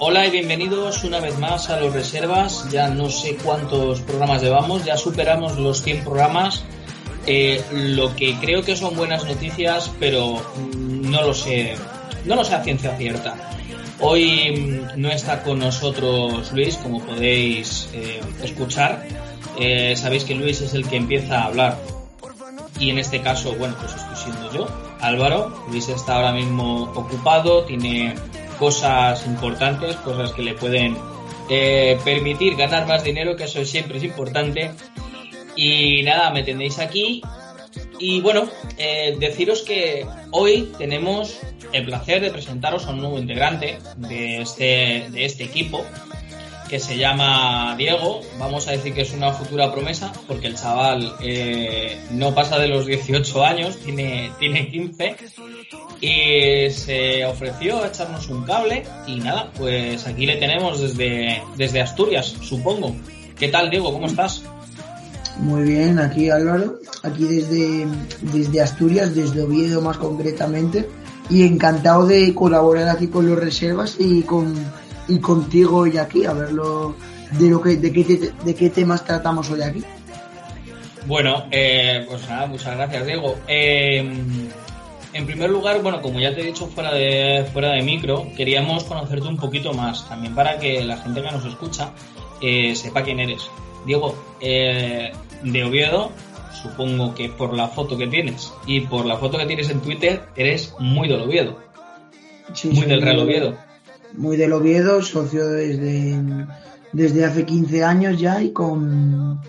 [0.00, 2.70] Hola y bienvenidos una vez más a los reservas.
[2.70, 6.62] Ya no sé cuántos programas llevamos, ya superamos los 100 programas.
[7.26, 11.74] Eh, lo que creo que son buenas noticias, pero no lo sé,
[12.24, 13.34] no lo sé a ciencia cierta.
[14.00, 19.04] Hoy no está con nosotros Luis, como podéis eh, escuchar.
[19.58, 21.78] Eh, sabéis que Luis es el que empieza a hablar.
[22.78, 24.68] Y en este caso, bueno, pues estoy siendo yo,
[25.00, 25.64] Álvaro.
[25.70, 28.14] Luis está ahora mismo ocupado, tiene
[28.58, 30.96] cosas importantes, cosas que le pueden
[32.04, 34.70] permitir ganar más dinero, que eso siempre es importante.
[35.56, 37.22] Y nada, me tenéis aquí.
[37.98, 41.40] Y bueno, eh, deciros que hoy tenemos
[41.72, 45.84] el placer de presentaros a un nuevo integrante de este, de este equipo
[46.68, 48.20] que se llama Diego.
[48.38, 52.68] Vamos a decir que es una futura promesa porque el chaval eh, no pasa de
[52.68, 55.16] los 18 años, tiene, tiene 15
[56.00, 61.80] y se ofreció a echarnos un cable y nada, pues aquí le tenemos desde, desde
[61.80, 62.94] Asturias, supongo.
[63.38, 63.92] ¿Qué tal, Diego?
[63.92, 64.42] ¿Cómo estás?
[65.38, 67.86] Muy bien, aquí Álvaro, aquí desde,
[68.20, 70.88] desde Asturias, desde Oviedo más concretamente,
[71.30, 74.54] y encantado de colaborar aquí con los reservas y con
[75.08, 76.94] y contigo hoy aquí, a verlo
[77.32, 79.82] de lo que de qué, de qué temas tratamos hoy aquí.
[81.06, 83.36] Bueno, eh, pues nada, muchas gracias Diego.
[83.46, 83.98] Eh,
[85.14, 88.84] en primer lugar, bueno, como ya te he dicho fuera de fuera de micro, queríamos
[88.84, 91.92] conocerte un poquito más, también para que la gente que nos escucha
[92.40, 93.50] eh, sepa quién eres.
[93.86, 96.12] Diego, eh, de Oviedo,
[96.62, 100.22] supongo que por la foto que tienes y por la foto que tienes en Twitter,
[100.36, 101.58] eres muy del Oviedo.
[102.64, 103.56] muy del Real Oviedo.
[104.14, 106.18] Muy del Oviedo, socio desde,
[106.92, 109.40] desde hace 15 años ya y con,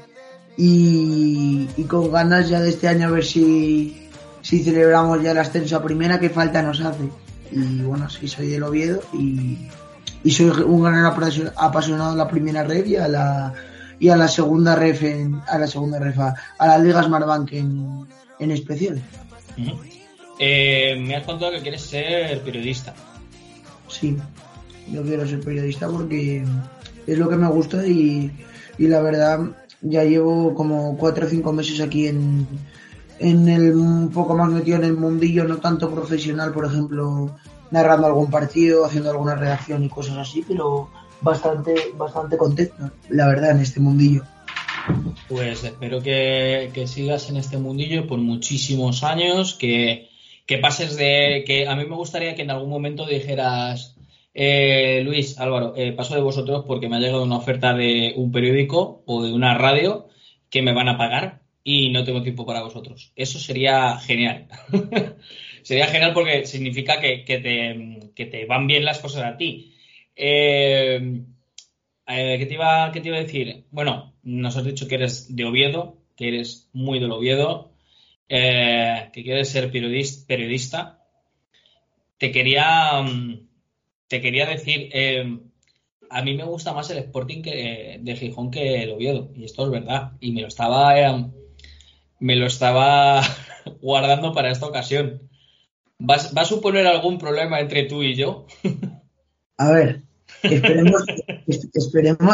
[0.57, 4.09] y, con ganas ya de este año a ver si,
[4.41, 7.09] si celebramos ya el ascenso a primera, que falta nos hace.
[7.51, 9.57] Y bueno, sí, soy del Oviedo y,
[10.23, 13.53] y soy un gran apasionado de la primera red y a la,
[13.99, 15.03] y a la segunda ref
[15.47, 18.07] a la segunda refa a, la Liga Smartbank en,
[18.39, 19.01] en especial.
[20.39, 22.93] Eh, me has contado que quieres ser periodista.
[23.87, 24.17] Sí,
[24.91, 26.43] yo quiero ser periodista porque
[27.07, 28.31] es lo que me gusta y,
[28.77, 29.39] y la verdad
[29.81, 32.47] ya llevo como cuatro o cinco meses aquí en,
[33.19, 37.35] en el poco más metido en el mundillo, no tanto profesional, por ejemplo,
[37.71, 40.89] narrando algún partido, haciendo alguna redacción y cosas así, pero
[41.21, 44.23] bastante, bastante contento, la verdad, en este mundillo.
[45.27, 50.09] Pues espero que, sigas en este mundillo por muchísimos años, que,
[50.61, 51.43] pases de...
[51.45, 53.95] que a mí me gustaría que en algún momento dijeras,
[54.33, 58.31] eh, Luis, Álvaro, eh, paso de vosotros porque me ha llegado una oferta de un
[58.31, 60.07] periódico o de una radio
[60.49, 63.11] que me van a pagar y no tengo tiempo para vosotros.
[63.15, 64.47] Eso sería genial.
[65.63, 69.75] sería genial porque significa que, te, van bien las cosas a ti.
[70.15, 71.23] Eh,
[72.05, 73.65] ¿qué, te iba, ¿Qué te iba a decir?
[73.71, 77.71] Bueno, nos has dicho que eres de Oviedo, que eres muy del Oviedo,
[78.27, 81.03] que quieres ser periodista.
[82.17, 83.48] Te quería, mm,
[84.09, 84.89] te quería decir,
[86.09, 89.63] a mí me gusta más el Sporting que, de Gijón que el Oviedo, y esto
[89.63, 90.93] es verdad, y me lo estaba,
[92.19, 93.21] me lo estaba
[93.81, 95.21] guardando para esta ocasión.
[96.01, 98.45] ¿Va a suponer algún problema entre tú y yo?
[99.57, 100.03] A ver,
[100.43, 101.03] Esperemos,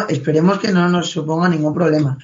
[0.10, 2.18] esperemos, que no nos suponga ningún problema.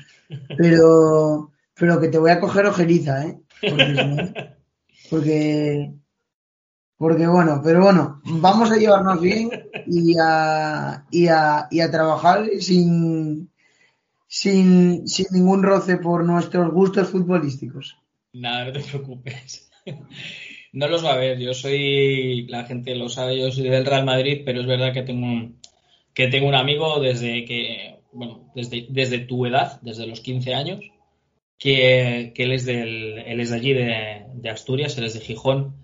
[0.57, 3.39] Pero, pero que te voy a coger ojeriza, ¿eh?
[5.09, 5.91] Porque,
[7.01, 9.49] bueno, pero bueno, vamos a llevarnos bien
[9.87, 13.49] y a, y a, y a trabajar sin,
[14.27, 17.97] sin, sin ningún roce por nuestros gustos futbolísticos.
[18.33, 19.69] Nada, no te preocupes.
[20.73, 24.05] No los va a ver, yo soy, la gente lo sabe, yo soy del Real
[24.05, 25.51] Madrid, pero es verdad que tengo
[26.13, 30.79] que tengo un amigo desde que, bueno, desde, desde tu edad, desde los 15 años,
[31.57, 35.75] que, él, es del, él es de allí, de, Asturias, él es de Gijón.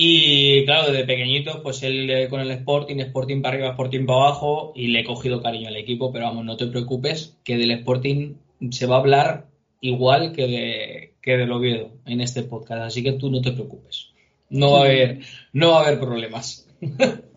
[0.00, 4.20] Y claro, desde pequeñito, pues él eh, con el Sporting, Sporting para arriba, Sporting para
[4.20, 7.72] abajo, y le he cogido cariño al equipo, pero vamos, no te preocupes, que del
[7.72, 8.36] Sporting
[8.70, 9.48] se va a hablar
[9.80, 14.12] igual que, de, que del Oviedo en este podcast, así que tú no te preocupes.
[14.50, 15.18] No va a haber,
[15.52, 16.68] no va a haber problemas.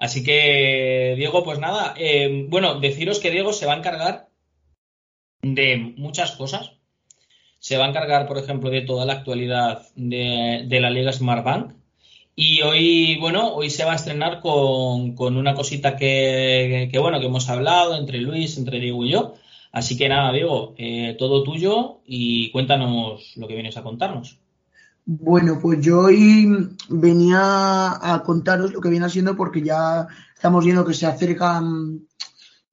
[0.00, 4.28] Así que, Diego, pues nada, eh, bueno, deciros que Diego se va a encargar
[5.42, 6.77] de muchas cosas.
[7.68, 11.74] Se va a encargar, por ejemplo, de toda la actualidad de, la Liga Smart Bank.
[12.34, 17.20] Y hoy, bueno, hoy se va a estrenar con, con una cosita que, que, bueno,
[17.20, 19.34] que hemos hablado entre Luis, entre Diego y yo.
[19.70, 24.38] Así que nada, Diego, eh, todo tuyo y cuéntanos lo que vienes a contarnos.
[25.04, 26.48] Bueno, pues yo hoy
[26.88, 32.00] venía a contaros lo que viene haciendo porque ya estamos viendo que se acercan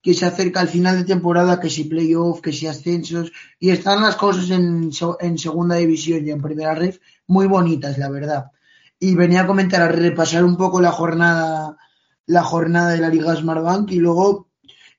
[0.06, 4.02] que se acerca el final de temporada, que si playoff, que si ascensos, y están
[4.02, 6.94] las cosas en, en segunda división y en primera red
[7.26, 8.52] muy bonitas, la verdad.
[9.00, 11.76] Y venía a comentar, a repasar un poco la jornada,
[12.24, 14.48] la jornada de la Liga Smartbank y luego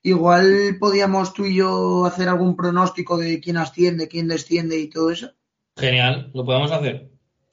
[0.02, 5.10] igual podíamos tú y yo hacer algún pronóstico de quién asciende, quién desciende y todo
[5.10, 5.30] eso.
[5.78, 7.08] Genial, lo podemos hacer.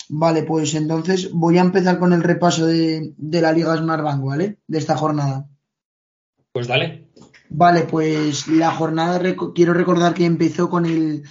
[0.10, 4.58] Vale, pues entonces voy a empezar con el repaso de, de la Liga Smartbank, ¿vale?
[4.68, 5.48] De esta jornada.
[6.52, 7.05] Pues dale.
[7.50, 9.22] Vale, pues la jornada
[9.54, 11.24] quiero recordar que empezó con el,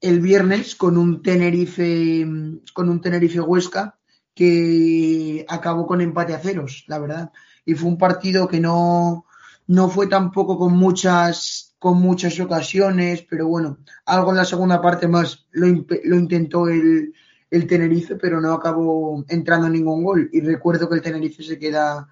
[0.00, 2.26] el, viernes con un Tenerife
[2.74, 3.98] con un Tenerife Huesca
[4.34, 7.32] que acabó con empate a ceros, la verdad.
[7.64, 9.26] Y fue un partido que no,
[9.66, 15.08] no fue tampoco con muchas con muchas ocasiones, pero bueno, algo en la segunda parte
[15.08, 17.14] más lo, lo intentó el,
[17.50, 20.28] el Tenerife, pero no acabó entrando ningún gol.
[20.32, 22.08] Y recuerdo que el Tenerife se queda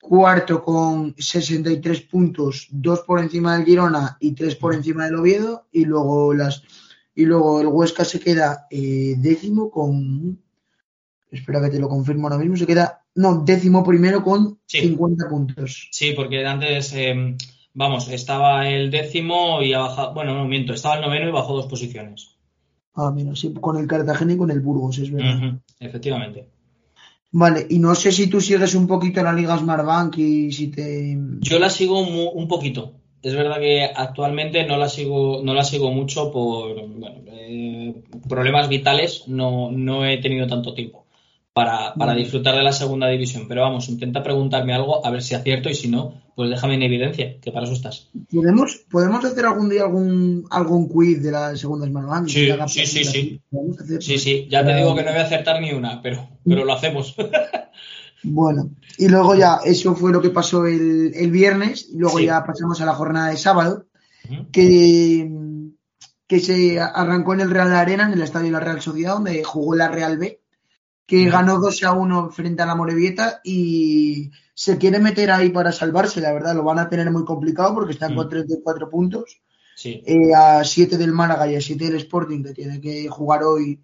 [0.00, 5.66] cuarto con 63 puntos, dos por encima del Girona y tres por encima del Oviedo,
[5.72, 6.62] y luego las
[7.14, 10.38] y luego el Huesca se queda eh, décimo con
[11.30, 14.80] espera que te lo confirmo ahora mismo, se queda no, décimo primero con sí.
[14.80, 15.88] 50 puntos.
[15.92, 17.36] Sí, porque antes eh,
[17.72, 21.54] vamos, estaba el décimo y ha bajado, bueno, no miento, estaba el noveno y bajó
[21.54, 22.36] dos posiciones.
[22.94, 25.36] Ah, mira, sí, con el Cartagena y con el Burgos, es verdad.
[25.36, 26.48] Uh -huh, efectivamente.
[27.36, 31.18] Vale, y no sé si tú sigues un poquito la Liga Smartbank y si te.
[31.40, 32.92] Yo la sigo un, un poquito.
[33.22, 36.76] Es verdad que actualmente no la sigo, no la sigo mucho por
[37.32, 37.92] eh,
[38.28, 39.24] problemas vitales.
[39.26, 41.03] No, no he tenido tanto tiempo
[41.54, 43.46] para, para disfrutar de la segunda división.
[43.48, 46.82] Pero vamos, intenta preguntarme algo a ver si acierto y si no, pues déjame en
[46.82, 48.10] evidencia, que para eso estás.
[48.30, 52.28] ¿Podemos, podemos hacer algún día algún, algún quiz de la segunda Smartbank?
[52.28, 53.40] Sí, sí, sí, sí.
[54.00, 56.74] Sí, sí, ya te digo que no voy a acertar ni una, pero, pero lo
[56.74, 57.14] hacemos.
[58.26, 62.24] Bueno, y luego ya, eso fue lo que pasó el, el viernes, y luego sí.
[62.24, 63.84] ya pasamos a la jornada de sábado,
[64.30, 64.50] uh -huh.
[64.50, 65.30] que,
[66.26, 69.44] que se arrancó en el Real Arena, en el estadio de la Real Sociedad, donde
[69.44, 70.40] jugó la Real B,
[71.06, 75.72] que ganó 2 a 1 frente a la Morevieta y se quiere meter ahí para
[75.72, 78.16] salvarse, la verdad, lo van a tener muy complicado porque están -huh.
[78.16, 79.40] con 34 puntos,
[79.76, 80.02] sí.
[80.06, 83.80] eh, a 7 del Málaga y a 7 del Sporting, que tiene que jugar hoy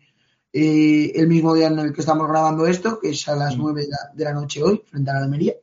[0.53, 3.59] eh, el mismo día en el que estamos grabando esto, que es a las uh
[3.59, 3.73] -huh.
[3.75, 5.55] 9 de la, de la, noche hoy, frente a la Almería.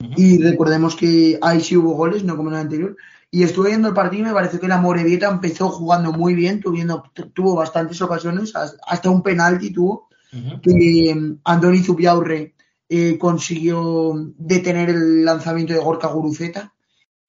[0.00, 0.14] Uh -huh.
[0.16, 2.96] Y recordemos que ahí sí hubo goles, no como en el anterior.
[3.30, 6.60] Y estuve viendo el partido y me parece que la Morevieta empezó jugando muy bien,
[6.60, 7.02] tuviendo,
[7.34, 10.60] tuvo bastantes ocasiones, hasta un penalti tuvo, uh -huh.
[10.60, 12.54] que um, Andoni Zubiaurre
[12.88, 16.74] eh, consiguió detener el lanzamiento de Gorka Guruceta.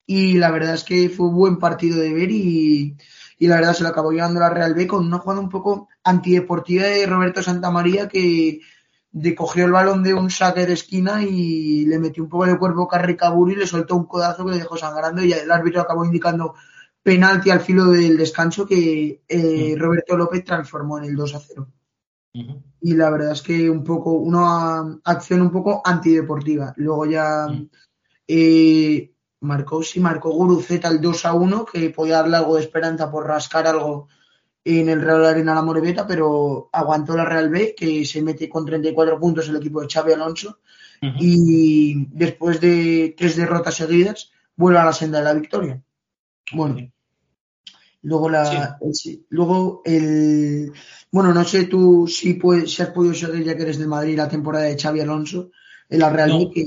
[0.06, 2.96] Y la verdad es que fue un buen partido de ver y,
[3.38, 5.88] y la verdad se lo acabó llevando la Real B con una jugada un poco
[6.02, 8.60] antideportiva de Roberto Santamaría que
[9.12, 12.58] de cogió el balón de un saque de esquina y le metió un poco de
[12.58, 15.80] cuerpo a Carricaburi y le soltó un codazo que le dejó sangrando y el árbitro
[15.80, 16.54] acabó indicando
[17.02, 21.68] penalti al filo del descanso que eh, Roberto López transformó en el 2 a 0.
[22.32, 22.62] Uh -huh.
[22.82, 26.72] Y la verdad es que un poco, una acción un poco antideportiva.
[26.76, 27.68] Luego ya uh -huh.
[28.28, 33.10] eh, marcó, sí, marcó Guruceta el 2 a 1, que podía darle algo de esperanza
[33.10, 34.08] por rascar algo
[34.64, 38.64] en el Real Arena La Moreveta, pero aguantó la Real B, que se mete con
[38.64, 40.58] 34 puntos el equipo de Xavi Alonso,
[41.02, 41.16] uh -huh.
[41.18, 45.82] y después de tres derrotas seguidas, vuelve a la senda de la victoria.
[46.52, 46.76] Bueno,
[48.02, 49.24] luego la sí.
[49.30, 50.72] luego el
[51.12, 54.16] bueno, no sé tú si, puedes, si has podido seguir ya que eres de Madrid
[54.16, 55.50] la temporada de Xavi Alonso
[55.88, 56.50] en la Real no.
[56.50, 56.64] Que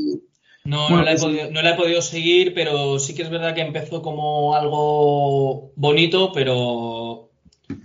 [0.65, 3.23] no, bueno, no, la he pues podido, no, la he podido, seguir, pero sí que
[3.23, 7.29] es verdad que empezó como algo bonito, pero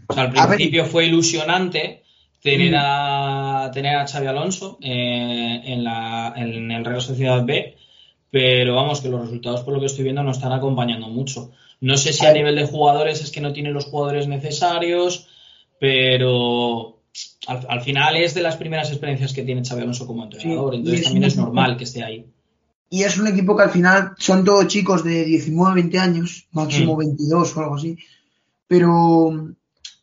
[0.06, 2.04] o sea, al principio fue ilusionante
[2.40, 2.78] tener mm.
[2.78, 7.76] a, tener a Xavi Alonso eh, en, la, en el Real Sociedad B,
[8.30, 11.50] pero vamos, que los resultados por lo que estoy viendo no están acompañando mucho.
[11.80, 15.28] No sé si a nivel de jugadores es que no tiene los jugadores necesarios,
[15.78, 17.00] pero
[17.46, 20.78] al, al final es de las primeras experiencias que tiene Xavi Alonso como entrenador, sí,
[20.78, 22.26] entonces también es normal que esté ahí.
[22.90, 26.94] Y es un equipo que al final son todos chicos de 19, 20 años, máximo
[26.94, 26.98] mm.
[26.98, 27.98] 22 o algo así.
[28.66, 29.54] Pero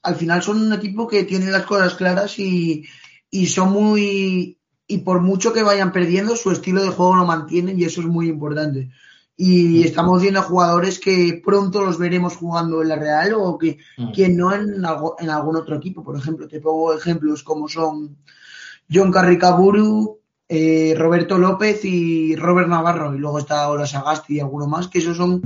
[0.03, 2.85] al final son un equipo que tiene las cosas claras y,
[3.31, 7.79] y son muy y por mucho que vayan perdiendo, su estilo de juego lo mantienen
[7.79, 8.91] y eso es muy importante.
[9.37, 9.83] Y mm.
[9.83, 14.35] estamos viendo jugadores que pronto los veremos jugando en la Real o que, mm.
[14.35, 14.83] no en,
[15.19, 16.03] en algún otro equipo.
[16.03, 18.17] Por ejemplo, te pongo ejemplos como son
[18.91, 23.15] John Carricaburu, eh, Roberto López y Robert Navarro.
[23.15, 25.41] Y luego está Ola Sagasti y alguno más, que esos son,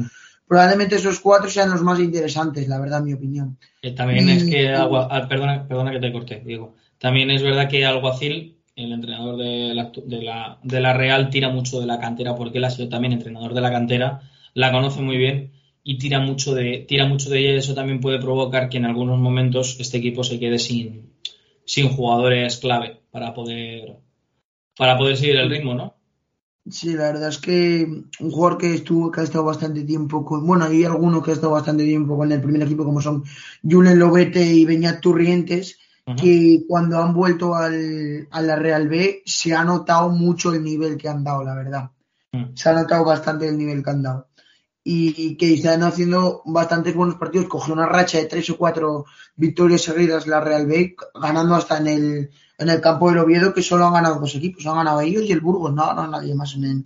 [0.48, 3.58] probablemente esos cuatro sean los más interesantes, la verdad, en mi opinión.
[3.82, 6.76] Eh, también es que, agua, ah, perdona, perdona que te corté, Diego.
[6.98, 11.86] También es verdad que Alguacil, el entrenador de la, de, la, Real, tira mucho de
[11.86, 14.22] la cantera porque él ha sido también entrenador de la cantera,
[14.54, 15.52] la conoce muy bien
[15.84, 18.86] y tira mucho de, tira mucho de ella y eso también puede provocar que en
[18.86, 21.14] algunos momentos este equipo se quede sin,
[21.66, 23.98] sin jugadores clave para poder
[24.78, 25.94] para poder seguir el ritmo, ¿no?
[26.70, 27.86] Sí, la verdad es que
[28.20, 31.34] un jugador que estuvo, que ha estado bastante tiempo con, bueno, hay algunos que ha
[31.34, 33.24] estado bastante tiempo con el primer equipo, como son
[33.68, 35.79] Julen Lobete y Beñat Turrientes,
[36.16, 40.98] que cuando han vuelto al, a la Real B se ha notado mucho el nivel
[40.98, 41.92] que han dado, la verdad.
[42.32, 42.56] Mm.
[42.56, 44.28] Se ha notado bastante el nivel que han dado.
[44.84, 47.48] Y que están haciendo bastantes buenos partidos.
[47.48, 51.88] Cogió una racha de tres o cuatro victorias seguidas la Real B, ganando hasta en
[51.88, 55.24] el en el campo del Oviedo que solo han ganado dos equipos, han ganado ellos
[55.24, 56.84] y el Burgos, no, no nadie más en el,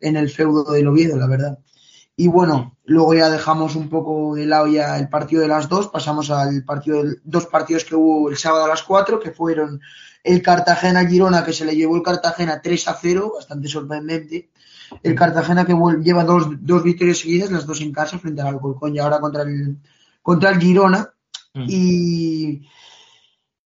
[0.00, 1.58] en el feudo del Oviedo, la verdad.
[2.22, 5.88] Y bueno, luego ya dejamos un poco de lado ya el partido de las dos,
[5.88, 9.80] pasamos al partido, de, dos partidos que hubo el sábado a las cuatro, que fueron
[10.22, 14.50] el Cartagena-Girona, que se le llevó el Cartagena 3 a 0, bastante sorprendente.
[15.02, 18.94] El Cartagena que lleva dos, dos victorias seguidas, las dos en casa frente al Alcorcón
[18.94, 19.78] y ahora contra el,
[20.22, 21.12] contra el Girona.
[21.54, 21.66] Mm.
[21.66, 22.62] Y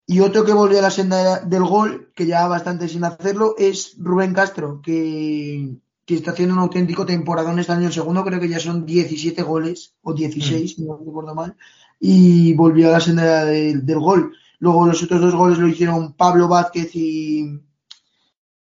[0.07, 3.97] y otro que volvió a la senda del gol, que ya bastante sin hacerlo, es
[3.99, 7.87] Rubén Castro, que, está haciendo un auténtico temporada en este año.
[7.87, 10.87] El segundo creo que ya son 17 goles, o 16, mm.
[10.87, 11.57] no recuerdo mal,
[11.99, 14.33] y volvió a la senda del gol.
[14.59, 17.61] Luego los otros dos goles lo hicieron Pablo Vázquez y,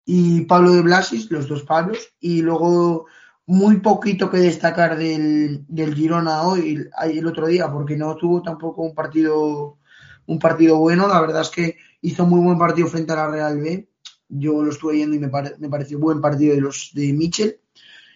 [0.04, 3.06] y Pablo de Blasis, los dos Pablos, y luego
[3.46, 8.82] muy poquito que destacar del, del Girona hoy, el otro día, porque no tuvo tampoco
[8.82, 9.78] un partido
[10.26, 11.08] un partido bueno.
[11.08, 13.88] La verdad es que hizo muy buen partido frente a la Real B.
[14.28, 17.60] Yo lo estuve viendo y me, me pareció buen partido de los de Michel.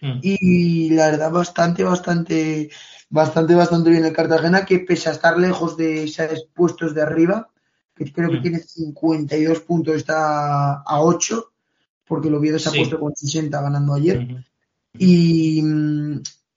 [0.01, 0.19] Mm.
[0.21, 2.69] Y la verdad, bastante, bastante,
[3.09, 7.49] bastante, bastante bien el Cartagena, que pese a estar lejos de esos puestos de arriba,
[7.95, 8.41] que creo que mm.
[8.41, 11.51] tiene 52 puntos, está a 8,
[12.05, 14.43] porque lo Oviedo se ha puesto con 60 ganando ayer.
[14.97, 15.63] y,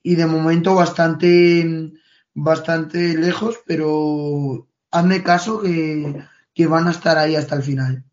[0.03, 1.93] y de momento bastante,
[2.35, 8.05] bastante lejos, pero hazme caso que, van a estar ahí hasta el final.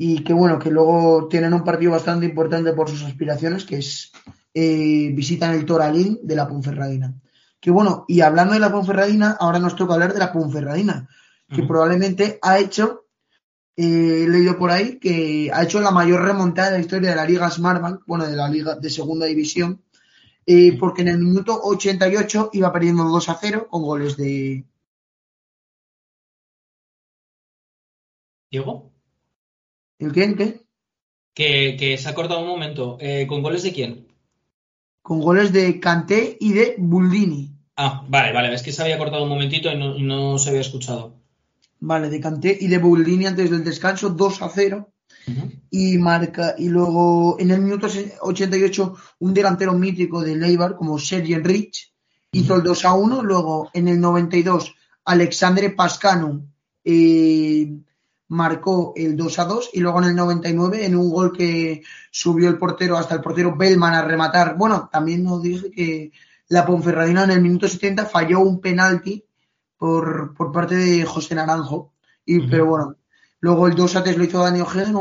[0.00, 4.12] Y que bueno, que luego tienen un partido bastante importante por sus aspiraciones, que es
[4.54, 7.14] eh, visitan el Toralín de la Ponferradina.
[7.60, 11.08] Que bueno, y hablando de la Ponferradina, ahora nos toca hablar de la Ponferradina,
[11.48, 13.06] que probablemente ha hecho,
[13.76, 17.16] eh, he leído por ahí, que ha hecho la mayor remontada de la historia de
[17.16, 19.82] la Liga Smartbank, bueno, de la Liga de Segunda División,
[20.46, 24.64] eh, porque en el minuto 88 iba perdiendo 2 a 0 con goles de,
[28.50, 28.92] Diego.
[29.98, 30.34] ¿El qué?
[30.36, 31.76] qué?
[31.76, 32.98] Que, se ha cortado un momento.
[33.00, 34.06] Eh, ¿Con goles de quién?
[35.02, 37.52] Con goles de Canté y de Buldini.
[37.76, 38.54] Ah, vale, vale.
[38.54, 41.14] Es que se había cortado un momentito y no, se había escuchado.
[41.80, 44.92] Vale, de Canté y de Buldini antes del descanso, 2 a 0.
[45.70, 47.86] Y marca, y luego en el minuto
[48.22, 51.92] 88, un delantero mítico de Leibar, como Sergio Rich,
[52.32, 53.22] hizo el 2 a 1.
[53.22, 54.74] Luego en el 92,
[55.04, 56.46] Alexandre Pascano
[56.82, 57.70] eh,
[58.28, 62.48] marcó el 2 a 2 y luego en el 99 en un gol que subió
[62.48, 64.56] el portero hasta el portero Bellman a rematar.
[64.56, 66.12] Bueno, también nos dice que
[66.48, 69.24] la Ponferradina en el minuto 70 falló un penalti
[69.76, 71.92] por, por parte de José Naranjo.
[72.24, 72.96] Y, Pero bueno,
[73.40, 74.92] luego el 2 a 3 lo hizo Dani Ojeda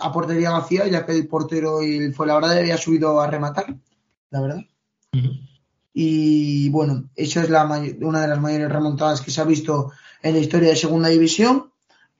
[0.00, 3.76] a portería vacía, ya que el portero y fue la verdad había subido a rematar,
[4.30, 4.60] la verdad.
[5.92, 7.64] Y bueno, eso es la
[8.00, 9.90] una de las mayores remontadas que se ha visto
[10.22, 11.70] en la historia de Segunda División.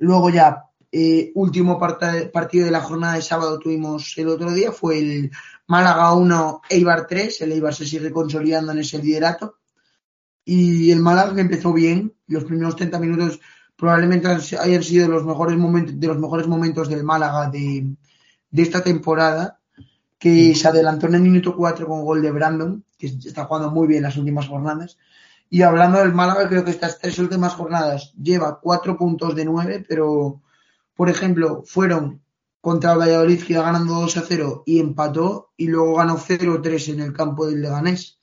[0.00, 4.98] Luego ya, eh, último partido de la jornada de sábado tuvimos el otro día, fue
[4.98, 5.30] el
[5.66, 7.42] Málaga 1, Eibar 3.
[7.42, 9.58] El Eibar se sigue consolidando en ese liderato.
[10.44, 13.40] Y el Málaga empezó bien, los primeros 30 minutos
[13.76, 17.94] probablemente hayan sido los mejores momentos, de los mejores momentos del Málaga de,
[18.52, 19.60] esta temporada,
[20.18, 23.86] que se adelantó en el minuto 4 con gol de Brandon, que está jugando muy
[23.86, 24.98] bien las últimas jornadas.
[25.52, 29.84] Y hablando del Málaga, creo que estas tres últimas jornadas lleva cuatro puntos de nueve,
[29.86, 30.40] pero,
[30.94, 32.22] por ejemplo, fueron
[32.60, 37.00] contra Valladolid que iba ganando 2 a 0 y empató, y luego ganó 0-3 en
[37.00, 38.20] el campo del Leganés,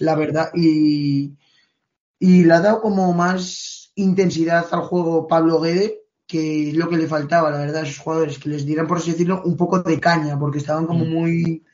[0.00, 1.32] la verdad, y,
[2.18, 6.96] y le ha dado como más intensidad al juego Pablo Guede, que es lo que
[6.98, 9.80] le faltaba, la verdad, a esos jugadores, que les dieran, por así decirlo, un poco
[9.80, 11.08] de caña, porque estaban como Mm.
[11.12, 11.64] muy,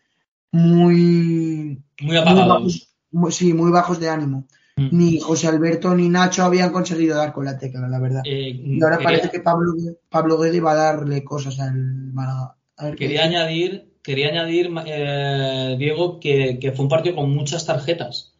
[0.52, 2.48] muy, Muy apagados.
[2.48, 4.46] bajos, muy- sí, muy bajos de ánimo.
[4.76, 4.88] Mm.
[4.92, 8.22] Ni José Alberto ni Nacho habían conseguido dar con la tecla, la verdad.
[8.24, 9.72] Eh, Y ahora quería- parece que Pablo,
[10.08, 12.56] Pablo Guede va a darle cosas al Málaga.
[12.96, 18.32] Quería añadir, quería añadir eh, Diego, que, que fue un partido con muchas tarjetas.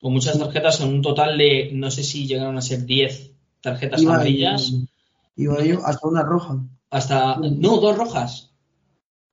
[0.00, 4.00] Con muchas tarjetas en un total de, no sé si llegaron a ser 10 tarjetas
[4.02, 4.72] Iba, amarillas.
[5.36, 6.58] iba yo hasta una roja.
[6.90, 7.36] Hasta.
[7.36, 8.50] No, dos rojas.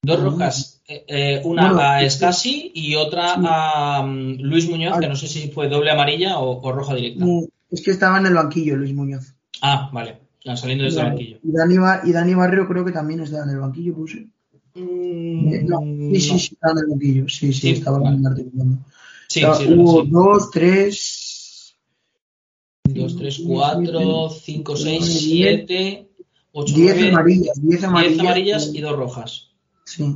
[0.04, 0.24] Dos Ah.
[0.24, 0.73] rojas.
[0.88, 2.06] Eh, eh, una Bueno, a sí.
[2.06, 3.42] Escasi y otra Sí.
[3.48, 5.00] a mm, Luis Muñoz, Ah.
[5.00, 7.26] que no sé si fue doble amarilla o, o roja directa.
[7.26, 9.34] No, es que estaba en el banquillo Luis Muñoz.
[9.62, 10.18] Ah, vale.
[10.46, 11.38] Ah, Saliendo desde el banquillo.
[11.42, 14.28] Y Dani, Ba- y Dani Barrio creo que también estaba en el banquillo, puse.
[14.76, 16.38] Mm, No, sí, sí, no.
[16.40, 17.30] sí, estaba en el banquillo.
[17.30, 18.16] Sí, sí, Sí, estaba vale.
[18.16, 18.78] en el articulando.
[19.30, 20.10] Sí, Estaba- sí, hubo sí.
[20.12, 21.76] dos, tres,
[22.84, 26.08] 2, 3, 4, 5, 6, 7,
[26.52, 27.56] 8, diez 9, amarillas.
[27.62, 28.20] Diez 10 amarillas.
[28.20, 29.50] amarillas eh, y dos rojas.
[29.86, 30.16] Sí.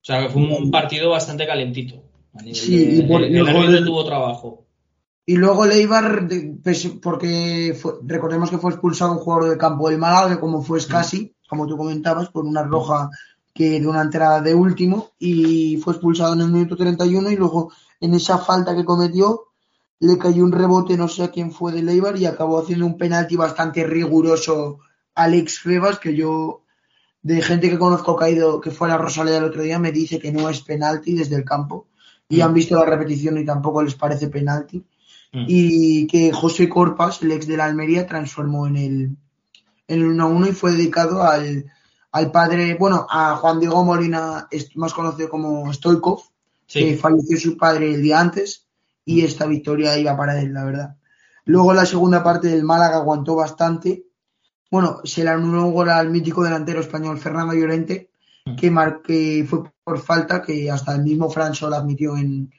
[0.00, 2.02] O sea que fue un partido bastante calentito.
[2.34, 3.38] A nivel Sí, de- y por- el, y
[3.76, 4.64] el tuvo trabajo.
[5.26, 6.26] Y luego Leibar,
[6.62, 10.62] pese- porque fue- recordemos que fue expulsado un jugador del campo del Málaga, que como
[10.62, 13.10] fue Scassi, como tú comentabas, por una roja
[13.52, 17.72] que de una entrada de último, y fue expulsado en el minuto 31 y luego
[18.00, 19.46] en esa falta que cometió
[20.00, 22.96] le cayó un rebote, no sé a quién fue de Leibar, y acabó haciendo un
[22.96, 24.78] penalti bastante riguroso
[25.16, 26.62] Alex Febas, que yo,
[27.22, 29.78] de gente que conozco que ha ido, que fue a la Rosaleda el otro día,
[29.78, 31.86] me dice que no es penalti desde el campo,
[32.28, 32.42] y Mm.
[32.42, 34.84] han visto la repetición y tampoco les parece penalti
[35.32, 35.44] Mm.
[35.46, 39.16] y que José Corpas, el ex de la Almería, transformó en el,
[39.88, 41.66] en el 1-1 y fue dedicado al,
[42.12, 46.20] al padre, bueno, a Juan Diego Molina, más conocido como Stoikov,
[46.66, 48.66] que Sí, falleció su padre el día antes
[49.04, 50.96] y esta victoria iba para él, la verdad.
[51.46, 54.04] Luego la segunda parte del Málaga aguantó bastante.
[54.70, 58.10] Bueno, se le anuló un gol al mítico delantero español Fernando Llorente,
[58.56, 62.50] que, mar- que fue por falta, que hasta el mismo Fran Sol admitió en,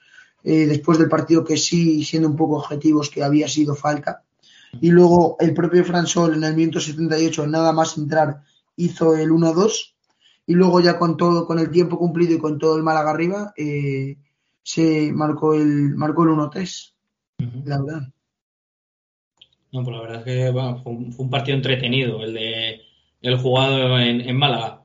[0.43, 4.23] eh, después del partido que sí, siendo un poco objetivos, que había sido falta.
[4.81, 8.41] Y luego el propio Fran Sol en el minuto 78, nada más entrar,
[8.75, 9.95] hizo el 1-2.
[10.45, 13.53] Y luego ya con todo, con el tiempo cumplido y con todo el Málaga arriba,
[13.55, 14.17] eh,
[14.63, 16.93] se marcó el, marcó el 1-3,
[17.39, 17.61] Ujú.
[17.65, 18.01] la verdad.
[19.71, 22.81] No, pues la verdad es que bueno, fue, un, fue un partido entretenido el de
[23.21, 24.83] el jugado en, en Málaga.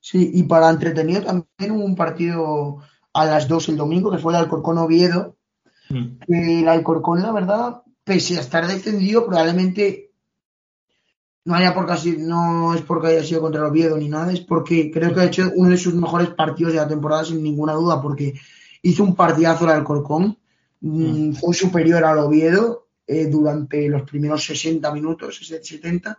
[0.00, 2.78] Sí, y para entretenido también hubo un partido
[3.12, 5.36] a las 2 el domingo, que fue el Alcorcón Oviedo,
[5.90, 6.18] Mm.
[6.28, 10.12] el Alcorcón, la verdad, pese a estar descendido, probablemente
[11.44, 14.40] no haya por casi, no es porque haya sido contra el Oviedo ni nada, es
[14.40, 17.72] porque creo que ha hecho uno de sus mejores partidos de la temporada sin ninguna
[17.72, 18.34] duda, porque
[18.82, 20.38] hizo un partidazo el Alcorcón,
[20.80, 26.18] mm, fue superior al Oviedo eh, durante los primeros 60 minutos, 70,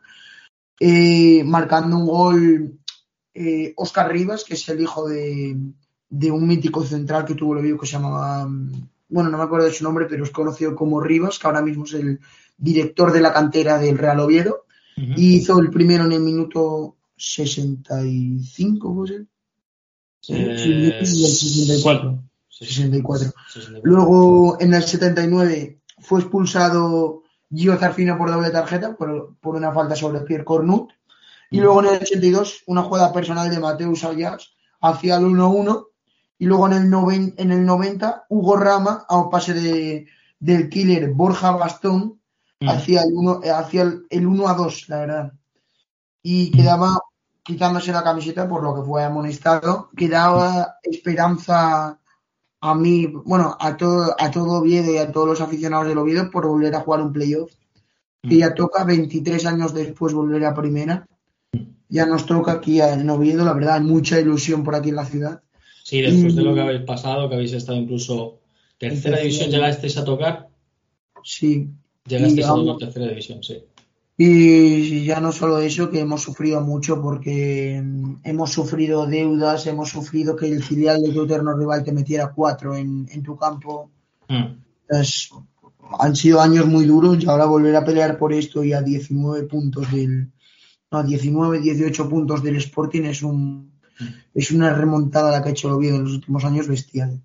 [0.80, 2.80] eh, marcando un gol
[3.34, 5.56] eh, Oscar Rivas, que es el hijo de,
[6.10, 8.48] de un mítico central que tuvo el que se llamaba,
[9.10, 11.86] bueno, no me acuerdo de su nombre, pero es conocido como Rivas, que ahora mismo
[11.86, 12.20] es el
[12.58, 14.66] director de la cantera del Real Oviedo,
[14.96, 19.22] y hizo el primero en el minuto 65, ¿puede ser?
[19.22, 19.26] Eh,
[20.22, 20.36] Sí,
[20.70, 22.24] y el 64.
[22.48, 23.34] sí, 64.
[23.48, 23.82] 64.
[23.84, 25.81] Luego en el 79
[26.12, 30.92] fue expulsado Gio Zarfino por doble tarjeta por, por una falta sobre Pierre Cornut.
[31.50, 35.86] Y luego en el 82 una jugada personal de Mateus Ayas hacia el 1-1.
[36.38, 40.06] Y luego en el, noven- en el 90 Hugo Rama a un pase de,
[40.38, 42.20] del killer Borja Bastón
[42.60, 42.70] Mm.
[42.70, 45.34] hacia el 1 hacia el, el 1 a 2, la verdad.
[46.22, 47.00] Y quedaba
[47.42, 51.98] quitándose la camiseta por lo que fue amonestado, quedaba esperanza
[52.62, 56.30] a mí, bueno, a todo, a todo Oviedo y a todos los aficionados del Oviedo
[56.30, 57.52] por volver a jugar un playoff.
[58.22, 61.08] Que ya toca 23 años después volver a primera.
[61.90, 65.06] Ya nos toca aquí en Oviedo, la verdad, hay mucha ilusión por aquí en la
[65.06, 65.42] ciudad.
[65.84, 68.38] Sí, después de lo que habéis pasado, que habéis estado incluso
[68.78, 70.48] tercera división, llegasteis a tocar,
[71.24, 71.68] Sí.
[72.06, 73.64] llegasteis a tocar tercera división, sí.
[74.24, 79.90] Y ya no solo eso, que hemos sufrido mucho porque mm, hemos sufrido deudas, hemos
[79.90, 83.90] sufrido que el filial de tu eterno rival te metiera cuatro en, en tu campo.
[84.30, 84.46] Mm.
[84.90, 85.30] Es-
[86.00, 89.44] han sido años muy duros y ahora volver a pelear por esto y a 19
[89.48, 90.32] puntos del,
[90.92, 93.72] no, a 19, 18 puntos del Sporting es un,
[94.36, 97.20] es una remontada la que ha hecho el Oviedo en los últimos años bestial.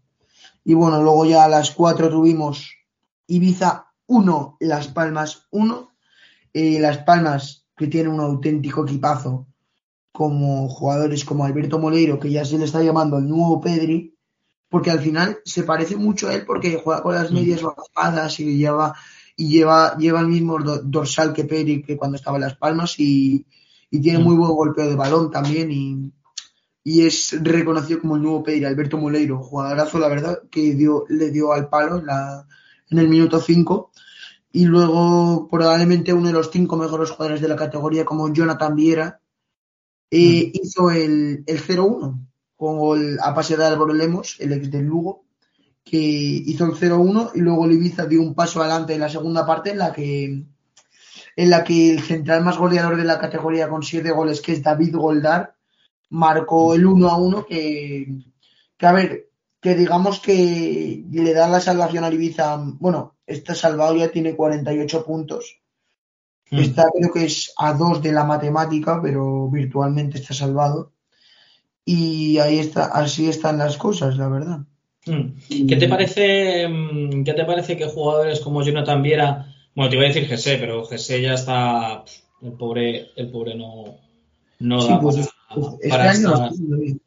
[0.64, 2.70] Y bueno, luego ya a las 4 tuvimos
[3.26, 5.92] Ibiza 1, Las Palmas 1.
[6.58, 9.46] Eh, Las Palmas, que tiene un auténtico equipazo,
[10.10, 14.16] como jugadores como Alberto Moleiro, que ya se le está llamando el nuevo Pedri,
[14.70, 18.56] porque al final se parece mucho a él porque juega con las medias bajadas y
[18.56, 18.94] lleva
[19.36, 23.44] y lleva, lleva el mismo dorsal que Peri que cuando estaba en Las Palmas y,
[23.90, 26.10] tiene muy buen golpeo de balón también y,
[27.02, 31.52] es reconocido como el nuevo Peri, Alberto Moleiro, jugadorazo la verdad que dio, le dio
[31.52, 32.46] al palo en, la,
[32.88, 33.92] en el minuto 5
[34.56, 39.20] y luego probablemente uno de los cinco mejores jugadores de la categoría como Jonathan Viera
[40.10, 44.86] eh, hizo el, el 0-1 con el, a pase de Álvaro Lemos, el ex del
[44.86, 45.26] Lugo
[45.84, 49.44] que hizo el 0-1 y luego el Ibiza dio un paso adelante en la segunda
[49.44, 53.82] parte en la que en la que el central más goleador de la categoría con
[53.82, 55.54] siete goles, que es David Goldar,
[56.08, 58.22] marcó el 1-1 que,
[58.78, 59.28] que, a ver,
[59.60, 65.04] que digamos que le da la salvación al Ibiza, bueno, está salvado ya tiene 48
[65.04, 65.60] puntos.
[66.50, 66.58] Mm.
[66.58, 70.92] Está creo que es a dos de la matemática, pero virtualmente está salvado.
[71.84, 74.58] Y ahí está, así están las cosas, la verdad.
[75.06, 75.66] Mm.
[75.68, 80.04] ¿Qué te parece, mm, ¿qué te parece que jugadores como Jonathan Viera, bueno, te iba
[80.04, 82.04] a decir Jesse, pero Jesse ya está,
[82.42, 83.98] el pobre, el pobre no,
[84.58, 85.28] no da pues,
[85.88, 87.00] para, este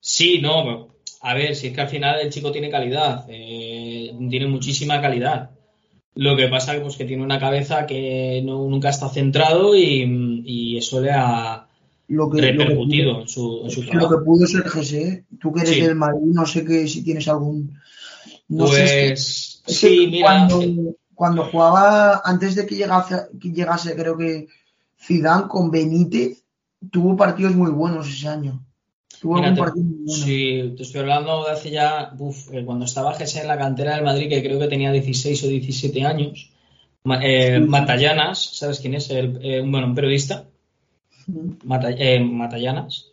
[0.00, 0.89] Sí, no,
[1.20, 5.50] a ver, si es que al final el chico tiene calidad, eh, tiene muchísima calidad.
[6.14, 10.42] Lo que pasa es pues, que tiene una cabeza que no, nunca está centrado y,
[10.44, 11.66] y eso le ha,
[12.10, 14.12] lo que, repercutido en, su, en su trabajo.
[14.12, 17.28] Lo que pudo ser GSE, tú que eres del Madrid, no sé que si tienes
[17.28, 17.78] algún.
[18.48, 20.48] No pues sé, sí, mira.
[21.14, 24.48] Cuando, jugaba, antes de que llegase, que llegase, creo que
[24.98, 26.42] Zidane con Benítez,
[26.90, 28.64] tuvo partidos muy buenos ese año.
[29.20, 30.12] Tuvo un partido muy bueno.
[30.12, 33.94] Sí, te estoy hablando de hace ya, uf, eh, cuando estaba GSE en la cantera
[33.94, 36.50] del Madrid, que creo que tenía 16 o 17 años.
[37.22, 39.10] Eh, Matallanas, ¿sabes quién es?
[39.10, 40.44] El, eh, bueno, un periodista
[41.98, 43.12] eh, Matallanas,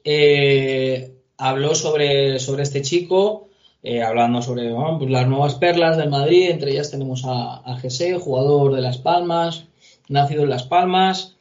[1.38, 3.48] habló sobre, sobre este chico,
[4.06, 7.80] hablando sobre pues las nuevas perlas del Madrid, entre ellas tenemos a, a
[8.20, 9.66] jugador de Las Palmas,
[10.10, 11.37] nacido en Las Palmas,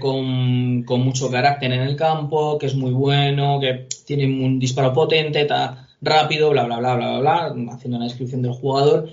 [0.00, 5.42] con, mucho carácter en el campo, que es muy bueno, que tiene un disparo potente,
[5.42, 9.08] está rápido, bla, bla, bla, bla, bla, bla, haciendo una descripción del jugador.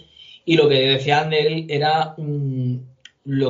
[0.46, 2.16] Y lo que decían de era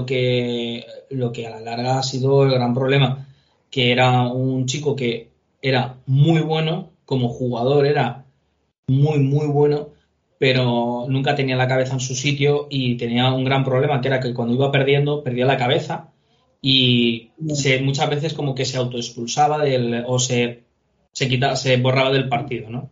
[0.06, 3.28] que lo que a la larga ha sido el gran problema,
[3.70, 5.30] que era un chico que
[5.62, 8.26] era muy bueno, como jugador era
[8.88, 9.90] muy, muy bueno,
[10.40, 14.20] pero nunca tenía la cabeza en su sitio y tenía un gran problema, que era
[14.20, 16.12] que cuando iba perdiendo, perdía la cabeza
[16.62, 20.64] y se, muchas veces como que se autoexpulsaba del, o se,
[21.12, 22.90] se, quitaba, se borraba del partido, ¿no?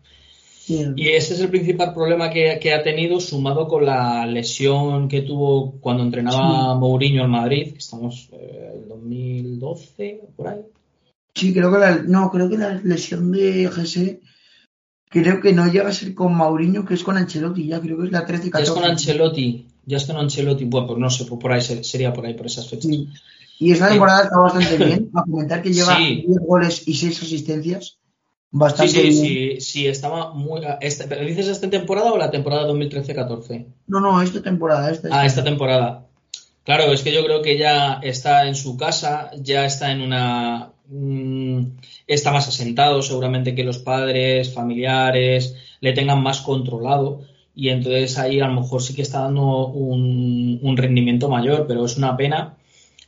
[0.67, 5.73] Y ese es el principal problema que, ha tenido, sumado con la lesión que tuvo
[5.79, 7.75] cuando entrenaba Mourinho al Madrid.
[7.77, 10.61] Estamos en eh, 2012, por ahí.
[11.35, 14.19] Sí, creo que la, no, creo que la lesión de Jesse
[15.09, 18.05] creo que no llega a ser con Mourinho, que es con Ancelotti, ya creo que
[18.05, 18.65] es la 13 14.
[18.65, 21.61] Ya es con Ancelotti, ya es con Ancelotti, bueno, pues no sé, pues por ahí
[21.61, 22.91] sería por ahí, por esas fechas.
[23.59, 27.97] Y esta temporada está bastante bien, a comentar que lleva 10 goles y 6 asistencias.
[28.51, 30.61] Bastante sí, sí, sí, sí, estaba muy.
[30.79, 33.65] Este, ¿Dices esta temporada o la temporada 2013-14?
[33.87, 34.91] No, no, esta temporada.
[34.91, 36.05] Esta, ah, esta temporada.
[36.63, 40.71] Claro, es que yo creo que ya está en su casa, ya está en una.
[40.87, 47.21] Mm, está más asentado, seguramente que los padres, familiares, le tengan más controlado.
[47.53, 51.97] Y entonces ahí a lo mejor sí que está dando un, rendimiento mayor, pero es
[51.97, 52.57] una pena.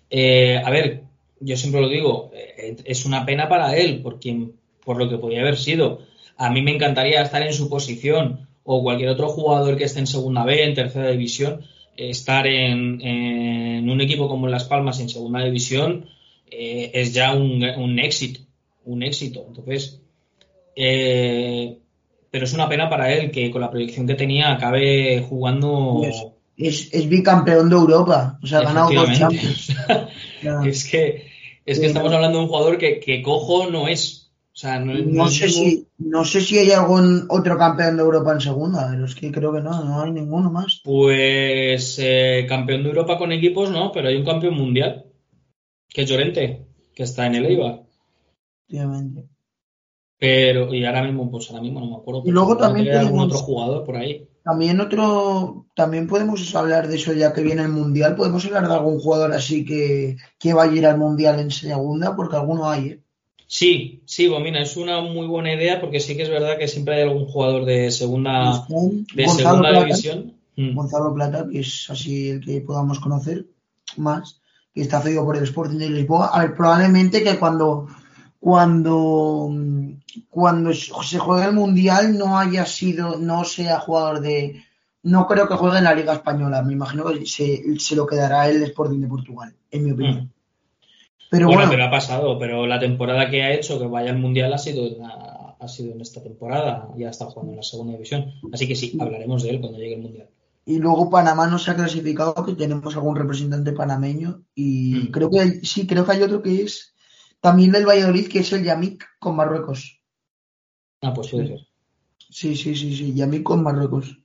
[0.09, 1.03] Eh, a ver,
[1.39, 4.49] yo siempre lo digo, eh, es una pena para él, porque
[4.83, 6.01] por lo que podía haber sido.
[6.37, 10.07] A mí me encantaría estar en su posición o cualquier otro jugador que esté en
[10.07, 11.61] segunda B, en tercera división,
[11.95, 16.05] estar en, un equipo como Las Palmas en segunda división
[16.49, 17.63] eh, es ya un,
[17.99, 18.41] éxito,
[18.85, 19.45] un éxito.
[19.47, 20.01] Entonces,
[20.75, 21.77] eh,
[22.29, 26.01] pero es una pena para él que con la proyección que tenía acabe jugando.
[26.57, 29.75] Es, es, bicampeón de Europa, o sea, ha ganado dos Champions.
[30.65, 31.27] es que,
[31.65, 34.27] es que estamos hablando de un jugador que, que cojo no es
[34.63, 39.05] no, sé si, no sé si hay algún otro campeón de Europa en segunda, pero
[39.05, 40.81] es que creo que no, no hay ninguno más.
[40.83, 45.05] Pues eh, campeón de Europa con equipos no, pero hay un campeón mundial,
[45.87, 46.65] que es Llorente,
[46.95, 47.83] que está en el Eibar.
[48.67, 49.29] Obviamente.
[50.17, 52.23] Pero, y ahora mismo, pues ahora mismo no me acuerdo.
[52.25, 54.27] Y luego también tenemos otro jugador por ahí.
[54.47, 58.15] También otro, también podemos hablar de eso ya que viene el mundial.
[58.15, 62.15] Podemos hablar de algún jugador así que, que va a ir al mundial en segunda,
[62.15, 62.99] porque alguno hay, ¿eh?
[63.45, 66.95] Sí, sí, Bomina, es una muy buena idea porque sí que es verdad que siempre
[66.95, 68.65] hay algún jugador de segunda,
[69.13, 70.33] de segunda división.
[70.55, 70.75] Mm.
[70.75, 73.47] Gonzalo Plata, que es así el que podamos conocer
[73.97, 74.39] más,
[74.73, 76.27] que está cedido por el Sporting de Lisboa.
[76.27, 77.87] A ver, probablemente que cuando,
[78.39, 79.49] cuando,
[80.29, 84.63] cuando se juegue el Mundial no haya sido, no sea jugador de
[85.03, 86.61] no creo que juegue en la Liga Española.
[86.63, 90.23] Me imagino que se, se lo quedará el Sporting de Portugal, en mi opinión.
[90.25, 90.29] Mm.
[91.29, 94.17] Pero bueno, bueno, pero ha pasado, pero la temporada que ha hecho que vaya al
[94.19, 97.63] Mundial ha sido, en la- ha sido en esta temporada, ya está jugando en la
[97.63, 100.29] segunda división, así que sí, hablaremos de él cuando llegue el Mundial.
[100.69, 104.41] y luego Panamá no se ha clasificado, que tenemos algún representante panameño.
[104.53, 105.11] Y Mm.
[105.11, 106.93] creo que sí, creo que hay otro que es
[107.39, 109.96] también del Valladolid, que es el Yamik con Marruecos.
[111.01, 111.59] Ah, pues puede ser.
[112.29, 114.17] Sí, sí, sí, sí, Yamik con Marruecos.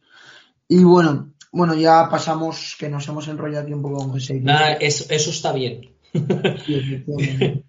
[0.69, 4.43] Y bueno, bueno, ya pasamos, que nos hemos enrollado aquí un poco con José.
[4.81, 5.91] Eso, eso está bien.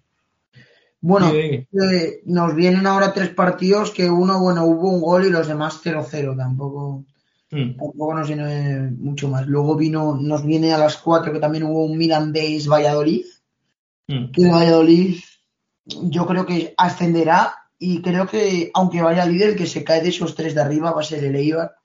[1.06, 5.46] Bueno, eh, nos vienen ahora tres partidos que uno, bueno, hubo un gol y los
[5.46, 7.04] demás 0-0, tampoco,
[7.54, 9.46] Mm, tampoco nos viene mucho más.
[9.46, 13.24] Luego vino, nos viene a las cuatro que también hubo un Mirandés Valladolid,
[14.08, 14.32] mm.
[14.32, 15.16] que Valladolid
[15.84, 20.08] yo creo que ascenderá y creo que aunque vaya líder, el que se cae de
[20.08, 21.76] esos tres de arriba va a ser el Eibar,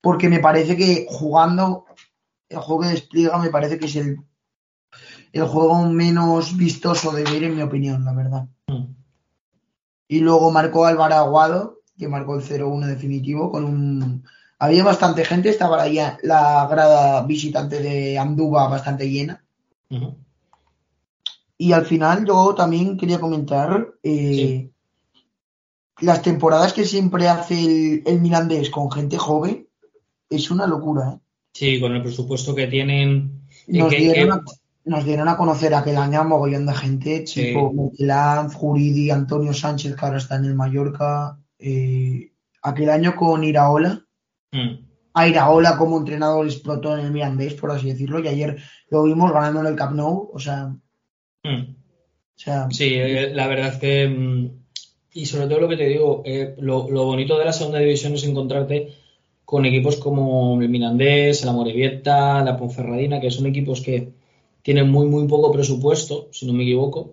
[0.00, 1.86] porque me parece que jugando
[2.48, 4.18] el juego que despliega me parece que es el,
[5.32, 8.46] el juego menos vistoso de ver en mi opinión, la verdad.
[8.68, 8.94] Mm.
[10.08, 14.24] Y luego marcó Álvaro Aguado, que marcó el 0-1 definitivo con un...
[14.58, 19.44] Había bastante gente, estaba ahí la grada visitante de Andúba bastante llena.
[21.58, 24.70] Y al final yo también quería comentar eh,
[26.00, 29.68] las temporadas que siempre hace el, el Mirandés con gente joven.
[30.28, 31.14] Es una locura.
[31.14, 31.18] ¿eh?
[31.52, 33.46] Sí, con el presupuesto que tienen.
[33.68, 34.54] Nos, que- dieron que- a,
[34.86, 37.42] nos dieron a conocer aquel año a mogollón de gente, Sí.
[37.46, 41.38] tipo Metelanz, Juridi, Antonio Sánchez, que ahora está en el Mallorca.
[41.58, 44.04] eh, aquel año con Iraola.
[44.52, 44.84] Mm.
[45.14, 48.56] A Iraola como entrenador explotó en el Mirandés, por así decirlo, y ayer
[48.90, 50.30] lo vimos ganando en el Camp Nou.
[50.34, 50.74] O sea,
[51.44, 51.70] Mm.
[51.70, 51.74] o
[52.36, 54.63] sea Sí, eh, la verdad es que, mm,
[55.14, 58.14] y sobre todo lo que te digo, eh, lo, lo bonito de la segunda división
[58.14, 58.88] es encontrarte
[59.44, 64.08] con equipos como el Mirandés, la Morevieta, la Ponferradina, que son equipos que
[64.62, 67.12] tienen muy, muy poco presupuesto, si no me equivoco,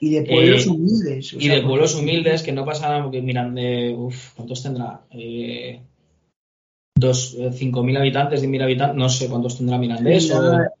[0.00, 1.32] y de pueblos eh, humildes.
[1.34, 5.02] o y sea, de pueblos humildes que no pasa nada, porque Mirandés, uf, ¿cuántos tendrá?
[5.10, 5.80] Eh,
[6.96, 10.30] dos, eh, 5.000 habitantes, 10.000 habitantes, no sé cuántos tendrá Mirandés.
[10.30, 10.72] o- Miranda,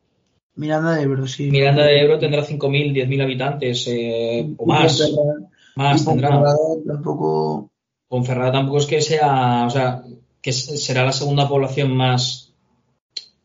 [0.54, 1.50] Miranda de Ebro, sí.
[1.50, 5.00] Miranda de Ebro tendrá 5.000, 10.000 habitantes eh, o más.
[5.00, 6.28] Ponferrada- Más tendrá.
[6.30, 6.56] Ponferrada
[6.86, 7.70] tampoco.
[8.08, 10.02] Ponferrada tampoco es que sea, o sea,
[10.40, 12.52] que será la segunda población más,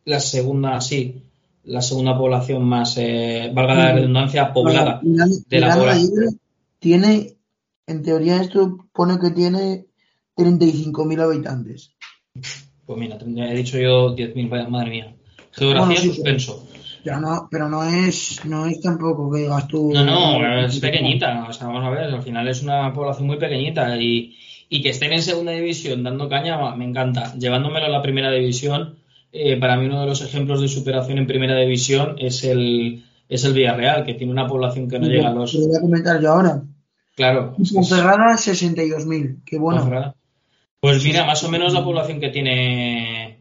[0.03, 1.23] la segunda, sí,
[1.63, 4.99] la segunda población más, eh, valga la redundancia, poblada.
[5.03, 6.29] De la Miranda pobla- de Ebro
[6.79, 7.37] tiene,
[7.85, 9.85] en teoría, esto pone que tiene
[10.35, 11.91] 35.000 habitantes.
[12.85, 13.17] Pues mira,
[13.49, 15.15] he dicho yo 10.000, vaya, madre mía.
[15.51, 16.67] Geografía Bueno, sí, suspenso.
[17.03, 19.91] Pero no, pero no es, no es tampoco que digas tú.
[19.93, 23.37] No, no, es pequeñita, o sea, vamos a ver, al final es una población muy
[23.37, 24.35] pequeñita y,
[24.69, 27.33] y que estén en segunda división dando caña, me encanta.
[27.35, 28.97] Llevándomelo a la primera división,
[29.31, 33.43] eh, para mí uno de los ejemplos de superación en primera división es el, es
[33.43, 35.53] el Villarreal, que tiene una población que no llega a los...
[35.53, 36.61] Lo voy a comentar yo ahora.
[37.15, 39.43] Claro, es que es Ponferrada 62.000.
[39.45, 40.13] Qué bueno.
[40.79, 43.36] Pues mira, más o menos la población que tiene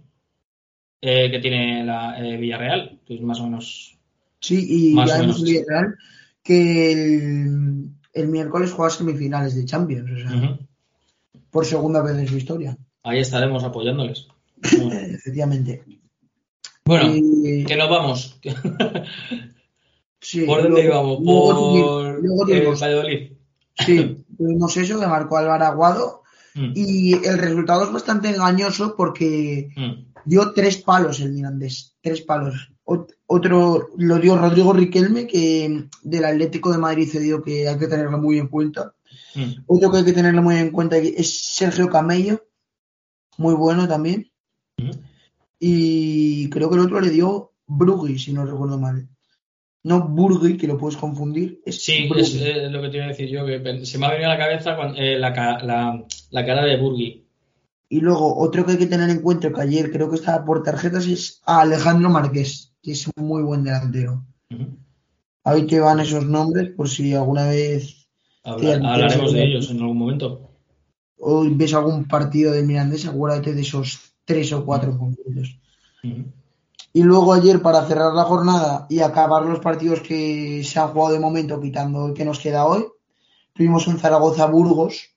[1.00, 3.96] eh, que tiene la eh, Villarreal, pues más o menos.
[4.40, 5.42] Sí, y Más ya menos.
[5.42, 5.94] Villarreal
[6.42, 10.58] que el, el miércoles juega semifinales de Champions, o sea,
[11.50, 12.76] por segunda vez en su historia.
[13.02, 14.26] Ahí estaremos apoyándoles.
[14.62, 15.82] Eh, Efectivamente.
[16.84, 18.40] Bueno, Y- que nos vamos.
[20.20, 21.18] sí, ¿Por dónde íbamos?
[21.18, 23.32] Por luego eh, tuvimos- Valladolid.
[23.78, 26.22] sí, tuvimos eso que marcó Álvaro Aguado
[26.58, 32.20] Mm, y el resultado es bastante engañoso porque mm, dio tres palos el Mirandés, tres
[32.20, 32.70] palos.
[32.84, 37.78] Ot- Otro lo dio Rodrigo Riquelme, que del Atlético de Madrid se dio que hay
[37.78, 38.94] que tenerlo muy en cuenta.
[39.34, 39.64] mm.
[39.66, 42.44] Otro que hay que tenerlo muy en cuenta es Sergio Camello,
[43.38, 44.30] muy bueno también.
[44.78, 44.90] Ujú.
[45.58, 49.08] Y creo que el otro le dio Brugui, si no recuerdo mal.
[49.84, 51.60] No Burgui, que lo puedes confundir.
[51.64, 52.22] Es Sí, Brugui.
[52.22, 54.34] es eh, lo que te iba a decir yo, que se me ha venido a
[54.34, 55.30] la cabeza eh, la,
[55.62, 57.25] la- la cara de Burgui.
[57.88, 60.62] Y luego, otro que hay que tener en cuenta, que ayer creo que estaba por
[60.62, 64.24] tarjetas, es a Alejandro Márquez, que es un muy buen delantero.
[64.50, 64.76] Ujú.
[65.44, 68.08] Ahí te van esos nombres, por si alguna vez
[68.42, 70.50] Habla- hablaremos de ellos en algún momento.
[71.18, 74.90] hoy ves algún partido del Mirandés, acuérdate de esos tres o cuatro.
[74.92, 76.24] Ujú.
[76.92, 81.12] Y luego ayer, para cerrar la jornada y acabar los partidos que se han jugado
[81.14, 82.84] de momento, quitando el que nos queda hoy,
[83.52, 85.10] tuvimos un Zaragoza-Burgos,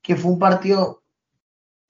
[0.00, 1.02] que fue un partido...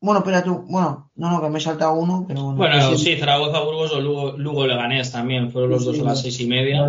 [0.01, 0.65] Bueno, espera tú.
[0.69, 2.97] Bueno, no, no, que me he saltado uno, pero bueno.
[2.97, 6.39] Sí, Zaragoza, Burgos o Lugo, Lugo Leganés también, fueron los Sí, dos a las seis
[6.41, 6.89] y media.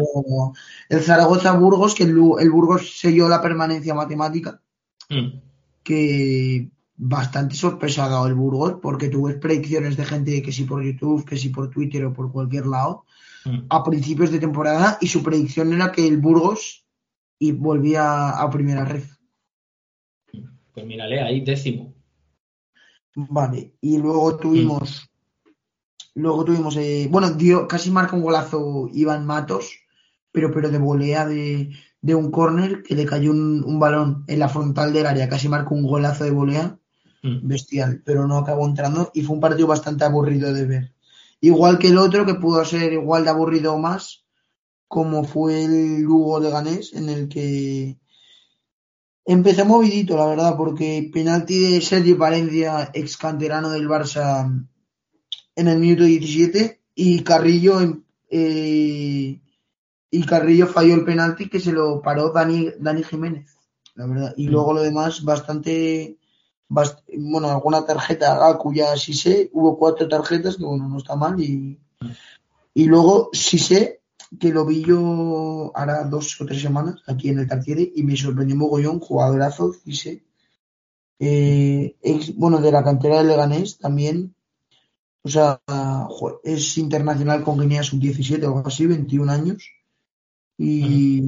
[0.89, 2.13] El Zaragoza-Burgos, que el,
[2.51, 4.61] Burgos selló la permanencia matemática,
[5.09, 5.39] Mm.
[5.81, 10.65] que bastante sorpresa ha dado el Burgos, porque tú ves predicciones de gente que si
[10.65, 13.05] por YouTube, que si por Twitter o por cualquier lado,
[13.45, 13.65] Mm.
[13.69, 16.85] a principios de temporada, y su predicción era que el Burgos
[17.39, 19.03] y volvía a primera red.
[20.73, 21.95] Pues mírale, ahí décimo.
[23.15, 25.09] Vale, y luego tuvimos,
[26.15, 29.71] luego tuvimos, eh, bueno, dio, casi marca un golazo Iván Matos,
[30.31, 34.39] pero, pero de volea de, de un córner que le cayó un, un balón en
[34.39, 36.79] la frontal del área, casi marcó un golazo de volea
[37.21, 37.47] Mm.
[37.47, 40.93] bestial, pero no acabó entrando y fue un partido bastante aburrido de ver.
[41.41, 44.25] Igual que el otro, que pudo ser igual de aburrido o más,
[44.87, 47.97] como fue el Lugo de Ganés, en el que
[49.33, 54.67] empezó movidito, la verdad, porque penalti de Sergio Valencia, ex canterano del Barça,
[55.55, 57.79] en el minuto 17, y Carrillo,
[58.29, 59.39] eh,
[60.11, 63.55] y Carrillo falló el penalti que se lo paró Dani, Dani Jiménez,
[63.95, 64.33] la verdad.
[64.35, 66.17] Y luego lo demás, bastante
[66.67, 71.15] bast- bueno, alguna tarjeta Gaku ya sí sé, hubo cuatro tarjetas que bueno, no está
[71.15, 71.77] mal y,
[72.73, 73.98] y luego sí sé
[74.39, 78.15] que lo vi yo ahora dos o tres semanas aquí en el Tartiere y me
[78.15, 80.23] sorprendió mogollón, jugadorazo, sé.
[81.19, 84.35] Eh, ex- bueno, de la cantera de Leganés también,
[85.23, 85.61] o sea,
[86.43, 89.69] es internacional con Guinea sub-17 o algo así, 21 años.
[90.57, 91.23] Y,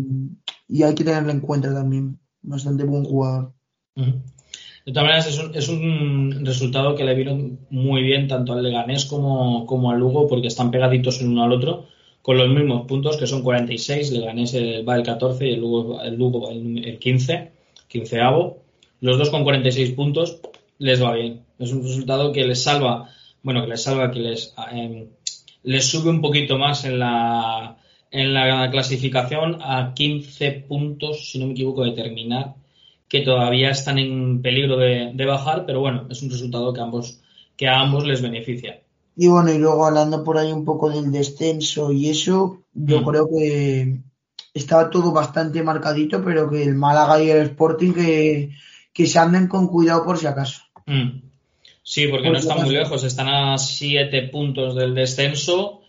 [0.67, 3.53] y hay que tenerlo en cuenta también, bastante buen jugador.
[4.85, 8.63] De todas maneras, es un, es un resultado que le vino muy bien tanto al
[8.63, 11.85] Leganés como, como al Lugo, porque están pegaditos el uno al otro,
[12.21, 14.11] con los mismos puntos, que son 46.
[14.11, 14.55] Leganés
[14.87, 17.51] va el 14 y el Lugo, el Lugo el, el 15,
[17.87, 18.19] 15
[19.01, 20.39] Los dos con 46 puntos,
[20.77, 21.41] les va bien.
[21.59, 23.09] Es un resultado que les salva,
[23.43, 25.07] bueno, que les salva, que les, eh,
[25.63, 27.77] les sube un poquito más en la,
[28.11, 32.55] en la clasificación a 15 puntos, si no me equivoco, de terminar
[33.11, 37.19] que todavía están en peligro de, de, bajar, pero bueno, es un resultado que ambos,
[37.57, 38.79] que a ambos les beneficia.
[39.15, 43.05] Y bueno, y luego hablando por ahí un poco del descenso y eso, yo Mm.
[43.05, 43.97] creo que
[44.53, 48.51] estaba todo bastante marcadito, pero que el Málaga y el Sporting que,
[48.93, 50.61] que se anden con cuidado por si acaso.
[50.85, 51.21] Mm.
[51.83, 55.81] Sí, porque Por no si están muy lejos, están a 7 puntos del descenso,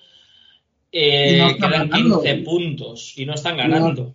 [0.91, 2.23] eh, no quedan ganando.
[2.23, 4.15] 15 puntos y no están no- ganando.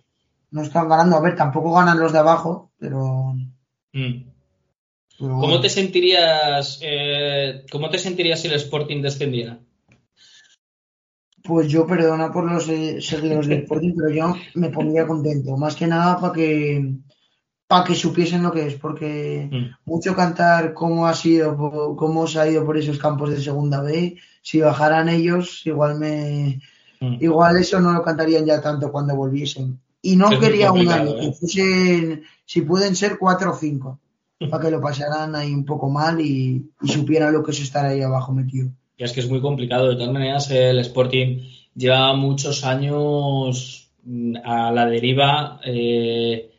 [0.50, 3.34] No están ganando, a ver, tampoco ganan los de abajo, pero,
[3.92, 4.22] Mm.
[5.18, 5.60] Pero ¿Cómo bueno.
[5.60, 9.58] te sentirías, eh, cómo te sentirías si el Sporting descendiera?
[11.42, 15.76] Pues yo perdona por los eh, seguidores del Sporting, pero yo me pondría contento, más
[15.76, 16.94] que nada para que
[17.66, 19.90] para que supiesen lo que es, porque Mm.
[19.90, 21.54] mucho cantar cómo ha sido,
[21.96, 26.60] cómo se ha ido por esos campos de segunda B, si bajaran ellos, igual me
[27.00, 27.18] Mm.
[27.20, 29.78] igual eso no lo cantarían ya tanto cuando volviesen.
[30.02, 31.20] Y no Es quería un año, ¿eh?
[31.20, 34.00] que fuesen, si pueden ser cuatro o cinco,
[34.46, 37.84] para que lo pasaran ahí un poco mal y, y supieran lo que es estar
[37.86, 38.68] ahí abajo metido.
[38.96, 39.88] Y es que es muy complicado.
[39.88, 41.40] De todas maneras, el Sporting
[41.74, 45.60] lleva muchos años mm, a la deriva.
[45.64, 46.50] eh,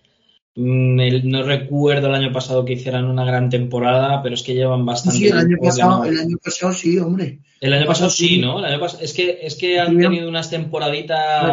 [0.55, 4.85] mm, no recuerdo el año pasado que hicieran una gran temporada, pero es que llevan
[4.85, 7.39] bastante Sí, el año pasado, el año pasado sí, hombre.
[7.61, 8.39] El año pasado sí.
[8.39, 8.59] ¿no?
[8.59, 11.43] El año pas- Es que, es que han tenido unas temporaditas.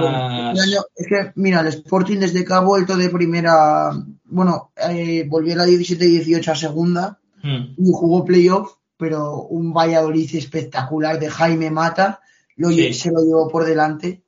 [0.57, 3.91] este año- es que, mira, el Sporting desde que ha vuelto de primera,
[4.29, 10.35] bueno, eh, volvió a la 17-18 a segunda Mm, y jugó playoff, pero un Valladolid
[10.35, 12.21] espectacular de Jaime Mata
[12.57, 12.95] lo lle- Sí.
[12.95, 14.25] se lo llevó por delante.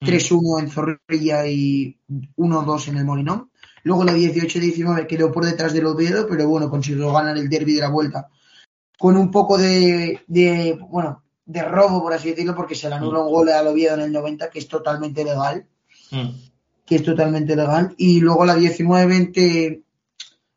[0.00, 0.06] mm.
[0.06, 1.98] 3-1 en Zorrilla y
[2.36, 3.50] 1-2 en el Molinón.
[3.82, 7.80] Luego la 18-19 quedó por detrás del Oviedo, pero bueno, consiguió ganar el derby de
[7.82, 8.28] la vuelta.
[8.98, 13.20] Con un poco de, de, bueno, de robo, por así decirlo, porque se le anula
[13.20, 15.66] un gol al Oviedo en el 90, que es totalmente legal.
[16.12, 16.28] Mm.
[16.84, 17.94] Que es totalmente legal.
[17.96, 19.82] Y luego la 19-20,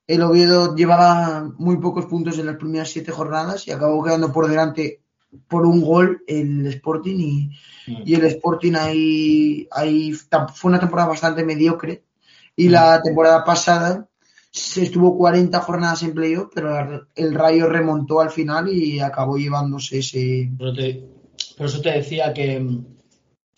[0.07, 4.47] el Oviedo llevaba muy pocos puntos en las primeras siete jornadas y acabó quedando por
[4.47, 5.01] delante
[5.47, 7.51] por un gol el Sporting y,
[7.87, 8.03] Mm.
[8.05, 12.03] y el Sporting ahí, ahí fue una temporada bastante mediocre
[12.55, 14.07] y la temporada pasada
[14.51, 19.99] se estuvo 40 jornadas en playoff, pero el Rayo remontó al final y acabó llevándose
[19.99, 20.49] ese...
[20.57, 21.03] Por, eso te,
[21.55, 22.85] por eso te decía que mm,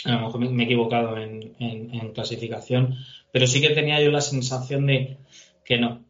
[0.05, 2.95] a lo mejor me, he equivocado en, en- en clasificación,
[3.31, 5.17] pero sí que tenía yo la sensación de
[5.65, 6.01] que no,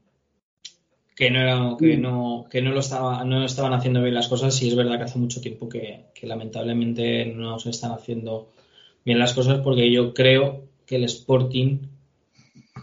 [1.15, 4.61] que no, era- que no, que no lo estaba, no estaban haciendo bien las cosas
[4.61, 8.51] y es verdad que hace mucho tiempo que, que lamentablemente no se están haciendo
[9.03, 11.79] bien las cosas porque yo creo que el Sporting,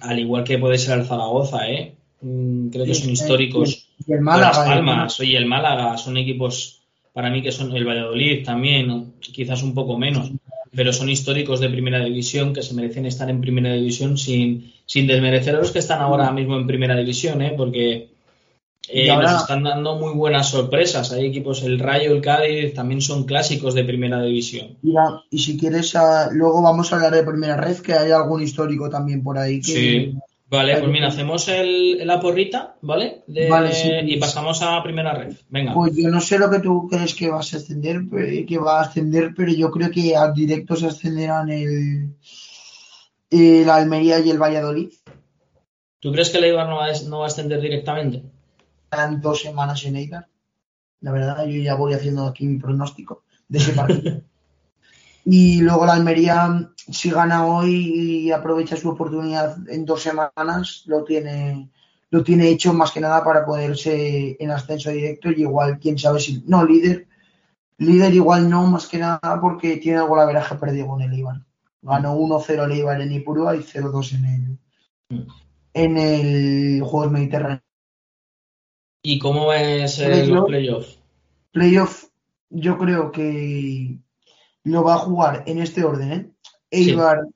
[0.01, 1.95] al igual que puede ser el Zaragoza, ¿eh?
[2.21, 3.89] Mm, creo que son históricos.
[4.07, 6.83] Y el Málaga, Las y el Palmas, oye, el Málaga, son equipos
[7.13, 10.31] para mí que son el Valladolid también, quizás un poco menos,
[10.77, 15.07] pero son históricos de primera división que se merecen estar en primera división sin, sin
[15.07, 17.55] desmerecer a los que están ahora mismo en primera división, ¿eh?
[17.57, 18.11] porque
[18.89, 21.13] Eh, Nos están dando muy buenas sorpresas.
[21.13, 24.77] Hay equipos, el Rayo, el Cádiz, también son clásicos de primera división.
[25.31, 28.89] y si quieres, ah, luego vamos a hablar de primera red, que hay algún histórico
[28.89, 29.63] también por ahí.
[29.63, 30.15] sí.
[30.49, 33.25] Vale, pues mira, hacemos el, la porrita, ¿vale?
[33.27, 35.35] y pasamos a primera red.
[35.49, 35.75] Venga.
[35.75, 38.03] Pues yo no sé lo que tú crees que vas a ascender,
[38.47, 42.15] que va a ascender, pero yo creo que a directos ascenderán el,
[43.31, 44.91] el Almería y el Valladolid.
[45.99, 48.23] ¿Tú crees que el Eibar no va, no va a ascender directamente?
[48.85, 50.29] Están dos semanas en Eibar.
[51.01, 54.23] La verdad, yo ya voy haciendo aquí mi pronóstico de ese partido.
[55.29, 61.03] Y luego la Almería, si gana hoy y aprovecha su oportunidad en dos semanas, lo
[61.03, 61.69] tiene,
[62.11, 66.21] lo tiene hecho más que nada para poderse en ascenso directo y igual, quién sabe
[66.21, 66.45] si.
[66.47, 67.09] No, líder.
[67.79, 71.43] Líder igual no, más que nada porque tiene algo la veraje perdido con el Ibar.
[71.83, 74.25] Ganó 1-0 el Ibar en Ipurúa y 0-2 en
[75.11, 75.27] el,
[75.75, 77.63] en el Juegos Mediterráneos.
[79.03, 81.01] ¿Y cómo es el los playoffs?
[81.51, 82.05] Playoff,
[82.49, 84.06] yo creo que
[84.67, 86.31] lo va a jugar en este orden, ¿eh?
[86.71, 87.29] Eibar.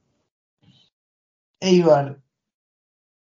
[1.61, 2.21] Eibar.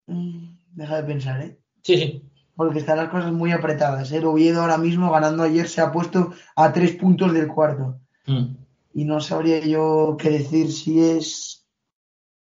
[0.06, 1.58] Mm, deja de pensar, ¿eh?
[1.82, 2.30] Sí, sí.
[2.56, 4.10] Porque están las cosas muy apretadas.
[4.10, 4.16] ¿eh?
[4.16, 8.00] El Oviedo ahora mismo, ganando ayer, se ha puesto a tres puntos del cuarto.
[8.26, 8.56] Mm.
[8.94, 11.64] Y no sabría yo qué decir si es.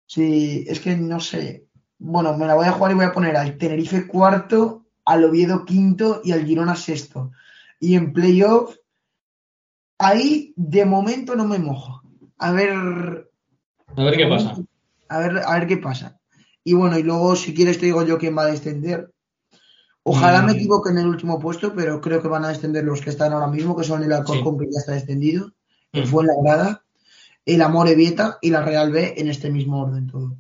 [0.08, 0.66] Si.
[0.68, 1.68] Es que no sé.
[2.00, 5.64] Bueno, me la voy a jugar y voy a poner al Tenerife cuarto, al Oviedo
[5.64, 7.32] quinto y al Girona sexto.
[7.80, 8.76] Y en playoff
[10.02, 12.02] ahí de momento no me mojo.
[12.38, 12.72] A ver.
[13.96, 14.58] A ver qué pasa.
[15.08, 16.20] A ver, a ver qué pasa.
[16.64, 19.12] Y bueno, y luego si quieres te digo yo quién va a descender.
[20.04, 20.56] Ojalá me mm.
[20.56, 23.48] equivoque en el último puesto, pero creo que van a descender los que están ahora
[23.48, 25.52] mismo, que son el Alcorcón que ya está descendido,
[25.94, 26.08] el mm.
[26.08, 26.84] Fuenlabrada,
[27.46, 30.38] el Amor Evieta y la Real B en este mismo orden todo.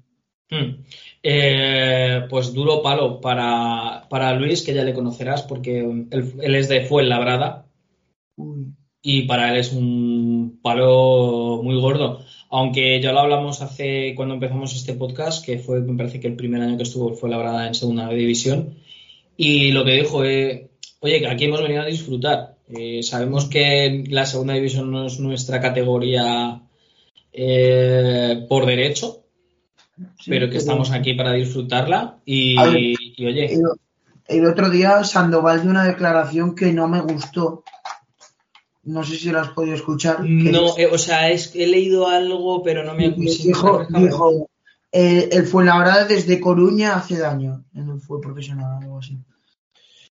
[0.50, 0.84] Mm.
[1.22, 6.68] Eh, pues duro palo para, para, Luis, que ya le conocerás porque él, él es
[6.68, 7.68] de Fuenlabrada.
[8.36, 12.24] Uy y para él es un palo muy gordo.
[12.50, 16.36] Aunque ya lo hablamos hace cuando empezamos este podcast, que fue, me parece que el
[16.36, 18.76] primer año que estuvo fue labrada en segunda división.
[19.38, 20.64] Y lo que dijo es,
[21.00, 22.58] oye, aquí hemos venido a disfrutar.
[22.70, 26.62] Eh, sabemos que la segunda división no es nuestra categoría
[27.34, 29.24] eh, por derecho,
[30.28, 32.20] pero que estamos aquí para disfrutarla.
[32.26, 32.96] Y, oye.
[33.18, 33.64] El,
[34.28, 37.64] el, otro día Sandoval dio una declaración que no me gustó
[38.84, 40.24] no sé si lo has podido escuchar.
[40.24, 44.50] No, eh, o sea, es, he leído algo, pero no me ha Dijo, dijo
[44.92, 49.18] eh, el Fuenlabrada desde Coruña hace daño el fue profesional, algo así.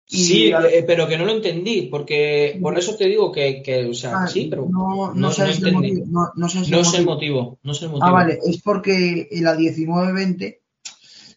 [0.05, 3.93] sí, eh, pero que no lo entendí, porque por eso te digo que, que o
[3.93, 7.59] sea, ah, sí, pero no, no, sé el motivo, no, no, no sé el motivo.
[7.64, 8.07] No sé el motivo.
[8.07, 10.59] Ah, vale, es porque en la 19-20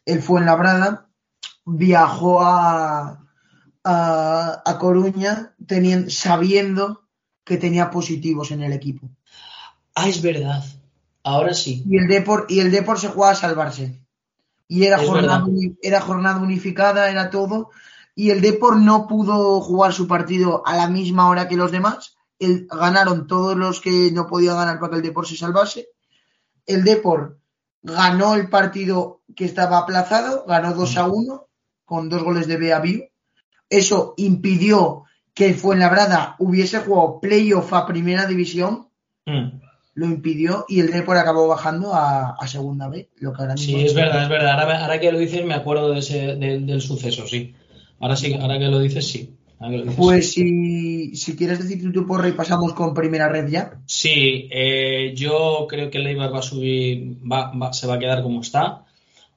[0.06, 1.08] el Fuenlabrada
[1.64, 3.26] viajó a,
[3.82, 7.05] a, a Coruña teniendo, sabiendo
[7.46, 9.08] que tenía positivos en el equipo.
[9.94, 10.64] Ah, es verdad.
[11.22, 11.84] Ahora sí.
[11.88, 14.02] Y el Depor, y el Depor se jugaba a salvarse.
[14.66, 15.46] Y era jornada,
[15.80, 17.70] era jornada unificada, era todo.
[18.16, 22.16] Y el Depor no pudo jugar su partido a la misma hora que los demás.
[22.40, 25.90] El, ganaron todos los que no podían ganar para que el Depor se salvase.
[26.66, 27.38] El Depor
[27.80, 31.46] ganó el partido que estaba aplazado, ganó 2 a 1
[31.84, 33.04] con dos goles de Beaviu.
[33.70, 35.05] Eso impidió
[35.36, 38.88] que Fuenlabrada hubiese jugado playoff a primera división,
[39.26, 39.60] mm.
[39.92, 43.10] lo impidió y el Depor acabó bajando a, segunda B.
[43.18, 44.82] Lo que ahora sí, es verdad, es verdad.
[44.82, 47.54] Ahora, que lo dices me acuerdo de ese, del suceso, sí.
[48.00, 49.36] Ahora sí, ahora que lo dices, sí.
[49.98, 53.78] pues Si, si, quieres decir tu porra y pasamos con primera red ya.
[53.84, 57.18] Sí, eh, yo creo que el Eibar va a subir,
[57.72, 58.86] se va a quedar como está.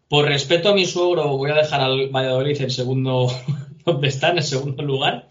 [0.07, 3.29] Por respeto a mi suegro, voy a dejar al Valladolid en segundo,
[3.85, 5.28] donde está, en el segundo lugar.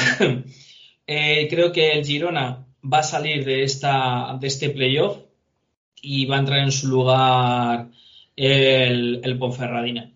[1.12, 5.18] Eh, creo que el Girona va a salir de, esta, de este playoff
[6.00, 7.88] y va a entrar en su lugar
[8.36, 10.12] el, el Ponferradina.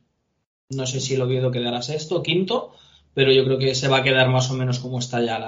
[0.71, 2.75] No sé si el Oviedo quedará sexto o quinto,
[3.13, 5.39] pero yo creo que se va a quedar más o menos como está ya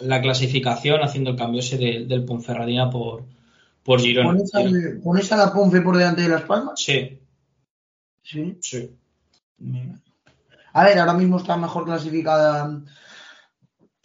[0.00, 3.24] la, clasificación, haciendo el cambio ese del Ponferradina por,
[3.82, 4.38] por Girona.
[5.02, 6.80] ¿Pones a, la Ponfe por delante de Las Palmas?
[6.80, 7.18] Sí.
[8.22, 8.58] ¿Sí?
[8.60, 8.90] Sí.
[10.72, 12.82] A ver, ahora mismo está mejor clasificada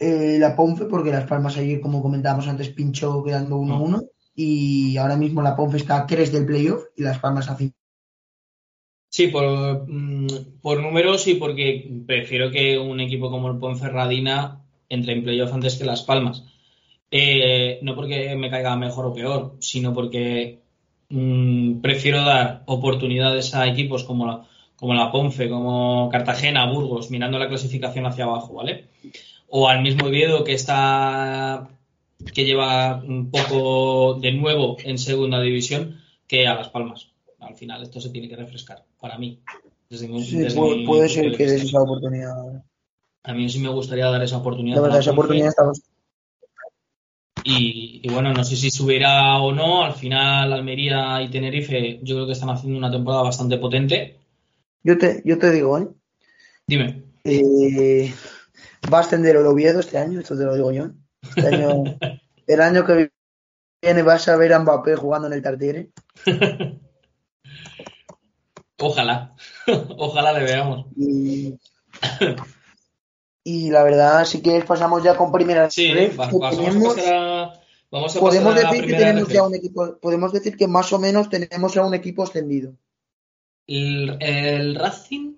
[0.02, 5.16] eh, la Ponfe, porque Las Palmas ayer, como comentábamos antes, pinchó quedando 1-1 y ahora
[5.16, 7.72] mismo la Ponfe está a 3 del playoff y Las Palmas a 5.
[9.08, 15.12] Sí, por, mm, por números y porque prefiero que un equipo como el Ponferradina entre
[15.12, 16.44] en playoff antes que Las Palmas.
[17.10, 20.62] Eh, no porque me caiga mejor o peor, sino porque
[21.10, 27.48] mm, prefiero dar oportunidades a equipos como, como la Ponce, como Cartagena, Burgos, mirando la
[27.48, 28.88] clasificación hacia abajo, ¿vale?
[29.54, 31.68] O al mismo Oviedo que está
[32.34, 37.10] que lleva un poco de nuevo en segunda división que a Las Palmas.
[37.38, 39.40] Al final esto se tiene que refrescar, para mí.
[39.90, 40.08] sí,
[40.86, 42.64] puede, ser que des esa oportunidad.
[43.24, 44.80] A mí sí me gustaría dar esa oportunidad.
[44.80, 45.82] verdad, esa oportunidad estamos...
[47.44, 49.84] Y, bueno, no sé si subirá o no.
[49.84, 54.16] Al final, Almería y Tenerife, yo creo que están haciendo una temporada bastante potente.
[54.82, 55.88] Yo te, yo te digo, ¿eh?
[56.66, 57.02] Dime.
[57.24, 58.14] Eh,
[58.92, 60.90] va a ascender el Oviedo este año, esto te lo digo yo.
[61.22, 61.84] Este año,
[62.46, 63.10] el año que
[63.82, 65.90] viene vas a ver a Mbappé jugando en el Tartiere.
[68.82, 69.34] Ojalá,
[69.96, 70.86] ojalá le veamos.
[73.44, 77.52] Y, la verdad, si quieres, pasamos ya con primera sí, vamos, a
[78.18, 81.84] podemos decir que tenemos ya un equipo, podemos decir que más o menos tenemos ya
[81.84, 82.74] un equipo extendido.
[83.66, 85.36] ¿El, Racing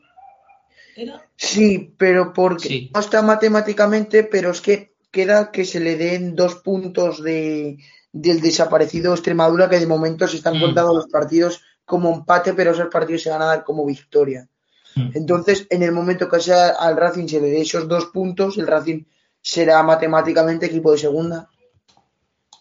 [0.97, 1.29] era?
[1.37, 6.57] Sí, pero porque no está matemáticamente, pero es que queda que se le den dos
[6.57, 7.79] puntos de,
[8.13, 10.61] del desaparecido Extremadura, que de momento se están mm.
[10.61, 14.49] contando los partidos como empate, pero esos partidos se van a dar como victoria.
[14.95, 15.11] Mm.
[15.15, 18.67] Entonces, en el momento que sea al Racing se le dé esos dos puntos, el
[18.67, 19.05] Racing
[19.41, 21.49] será matemáticamente equipo de segunda.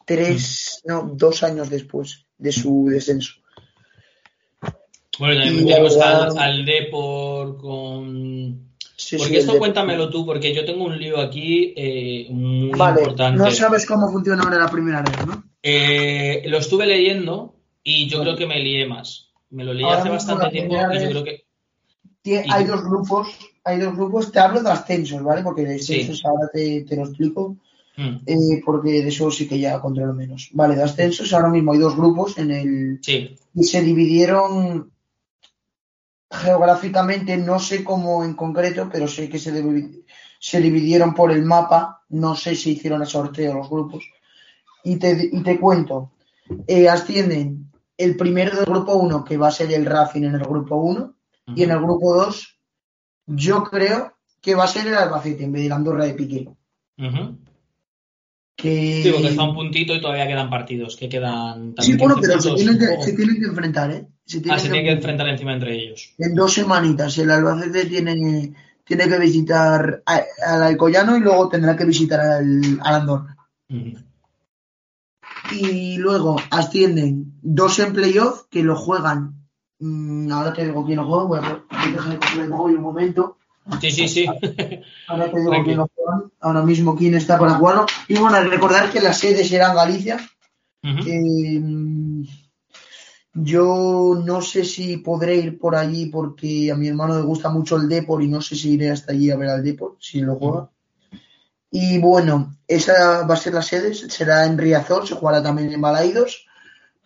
[0.05, 0.87] Tres, mm.
[0.87, 3.42] no, dos años después de su descenso.
[5.19, 8.73] Bueno, también tenemos al, al, Depor con.
[9.17, 13.37] porque esto cuéntamelo tú, porque yo tengo un lío aquí eh, muy importante.
[13.37, 15.43] No sabes cómo funciona ahora la primera red, ¿no?
[15.61, 19.29] Eh, lo estuve leyendo y yo creo que me lié más.
[19.51, 21.43] Me lo leí hace bastante tiempo y yo creo que.
[22.49, 23.27] Hay dos grupos,
[23.65, 25.43] hay dos grupos, te hablo de ascensos, ¿vale?
[25.43, 27.57] Porque de ascensos ahora te, lo explico.
[27.95, 28.15] Mm.
[28.25, 30.49] Eh, porque de eso sí que ya controlo menos.
[30.53, 32.99] Vale, de ascensos ahora mismo hay dos grupos en el.
[33.03, 33.35] Sí.
[33.53, 34.92] Y se dividieron
[36.33, 39.53] geográficamente, no sé cómo en concreto, pero sé que se,
[40.39, 42.03] se dividieron por el mapa.
[42.09, 44.03] No sé si hicieron el sorteo los grupos.
[44.83, 46.11] Y te, y te cuento.
[46.67, 50.43] Eh, ascienden el primero del grupo 1, que va a ser el Racing en el
[50.43, 51.13] grupo 1,
[51.55, 52.59] y en el grupo 2,
[53.27, 56.49] yo creo que va a ser el Albacete en vez de la Andorra de Piqué.
[58.55, 59.03] Que...
[59.03, 61.73] Sí, porque está un puntito y todavía quedan partidos, que quedan...
[61.79, 64.07] Sí, bueno, pero se tienen, que, se tienen, que, enfrentar, ¿eh?
[64.25, 66.13] Se tienen ah, se tienen que enfrentar encima entre ellos.
[66.17, 71.85] En dos semanitas, el Albacete tiene, tiene que visitar al Alcoyano y luego tendrá que
[71.85, 73.35] visitar al, Andorra
[75.51, 79.47] y luego ascienden dos en playoff que lo juegan.
[79.79, 83.37] Mm, ahora te digo quién lo juega, voy a dejar el un momento.
[83.79, 84.25] Sí, sí, sí.
[85.07, 87.85] Ahora te digo quién lo juegan, ahora mismo quién está para jugarlo.
[88.07, 90.19] Y bueno, recordar que las sedes eran Galicia.
[90.81, 92.25] Em,
[93.33, 97.77] yo no sé si podré ir por allí porque a mi hermano le gusta mucho
[97.77, 100.35] el Depor y no sé si iré hasta allí a ver al Depor, si lo
[100.35, 100.69] juega.
[101.71, 105.81] Y bueno, esa va a ser la sede, será en Riazor, se jugará también en
[105.81, 106.45] Balaidos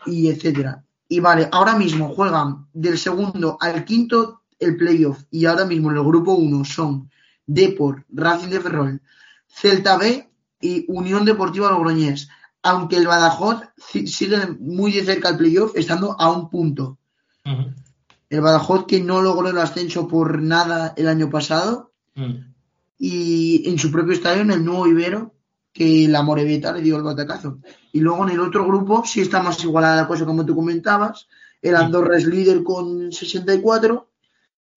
[0.05, 0.83] y etcétera.
[1.07, 5.97] Y vale, ahora mismo juegan del segundo al quinto el playoff y ahora mismo en
[5.97, 7.09] el grupo 1 son
[7.45, 9.01] Depor, Racing de Ferrol,
[9.47, 10.29] Celta B
[10.61, 12.29] y Unión Deportiva Logroñés.
[12.63, 16.97] Aunque el Badajoz sigue muy de cerca al playoff, estando a un punto.
[18.29, 22.57] El Badajoz que no logró el ascenso por nada el año pasado, mm
[22.97, 25.33] y en su propio estadio, en el nuevo Ibero,
[25.71, 27.59] que la Morevita le dio el batacazo.
[27.91, 31.27] Y luego en el otro grupo sí está más igualada la cosa, como tú comentabas.
[31.61, 34.09] El Andorra es líder con 64,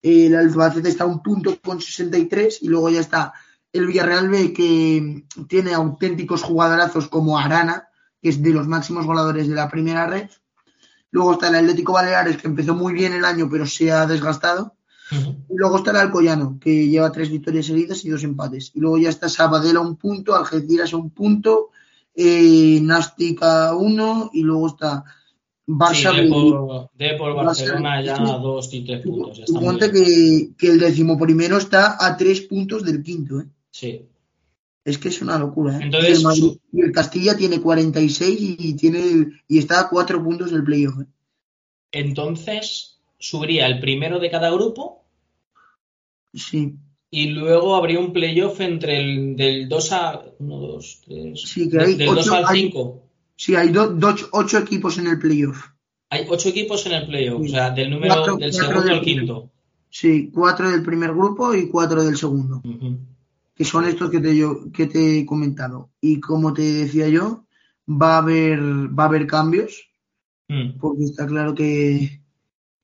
[0.01, 3.33] el Albacete está a un punto con 63 y luego ya está
[3.71, 7.87] el Villarreal B que tiene auténticos jugadorazos como Arana,
[8.21, 10.29] que es de los máximos goleadores de la primera red.
[11.11, 14.75] Luego está el Atlético Baleares que empezó muy bien el año pero se ha desgastado.
[15.11, 18.71] Y luego está el Alcoyano, que lleva tres victorias seguidas y dos empates.
[18.73, 21.71] Y luego ya está Sabadell a un punto, Algeciras a un punto,
[22.15, 25.03] eh, Nástica uno, y luego está
[25.77, 26.11] Barça.
[26.13, 29.37] de, por, Barcelona ya a dos y tres puntos.
[29.37, 33.39] Ya que, que, el décimo primero está a tres puntos del quinto.
[33.39, 33.45] ¿eh?
[33.69, 34.05] Sí.
[34.83, 35.77] Es que es una locura.
[35.77, 35.83] ¿eh?
[35.83, 36.23] Entonces,
[36.73, 41.01] y el, Castilla tiene 46 y, tiene, y está a cuatro puntos del playoff.
[41.01, 41.05] ¿eh?
[41.91, 45.01] Entonces, subiría el primero de cada grupo
[46.33, 46.75] Sí.
[47.09, 51.41] Y luego habría un playoff entre el del 2 a 1, 2, 3.
[51.41, 53.03] Sí, que hay del 2 al 5.
[53.41, 55.65] Sí, hay 8 equipos en el playoff.
[56.11, 59.49] Hay 8 equipos en el playoff, o sea, del número del segundo al quinto.
[59.89, 62.61] Sí, 4 del primer grupo y 4 del segundo.
[63.55, 65.89] Que son estos que te, yo, que te he comentado.
[65.99, 67.47] Y como te decía yo,
[67.89, 69.89] va a haber, va a haber cambios.
[70.47, 70.77] Mm.
[70.79, 72.21] Porque está claro que,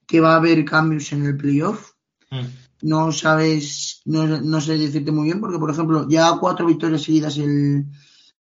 [0.08, 1.92] que va a haber cambios en el playoff
[2.32, 2.46] Mm.
[2.84, 7.38] No sabes, no, no sé decirte muy bien, porque por ejemplo, ya cuatro victorias seguidas
[7.38, 7.86] el,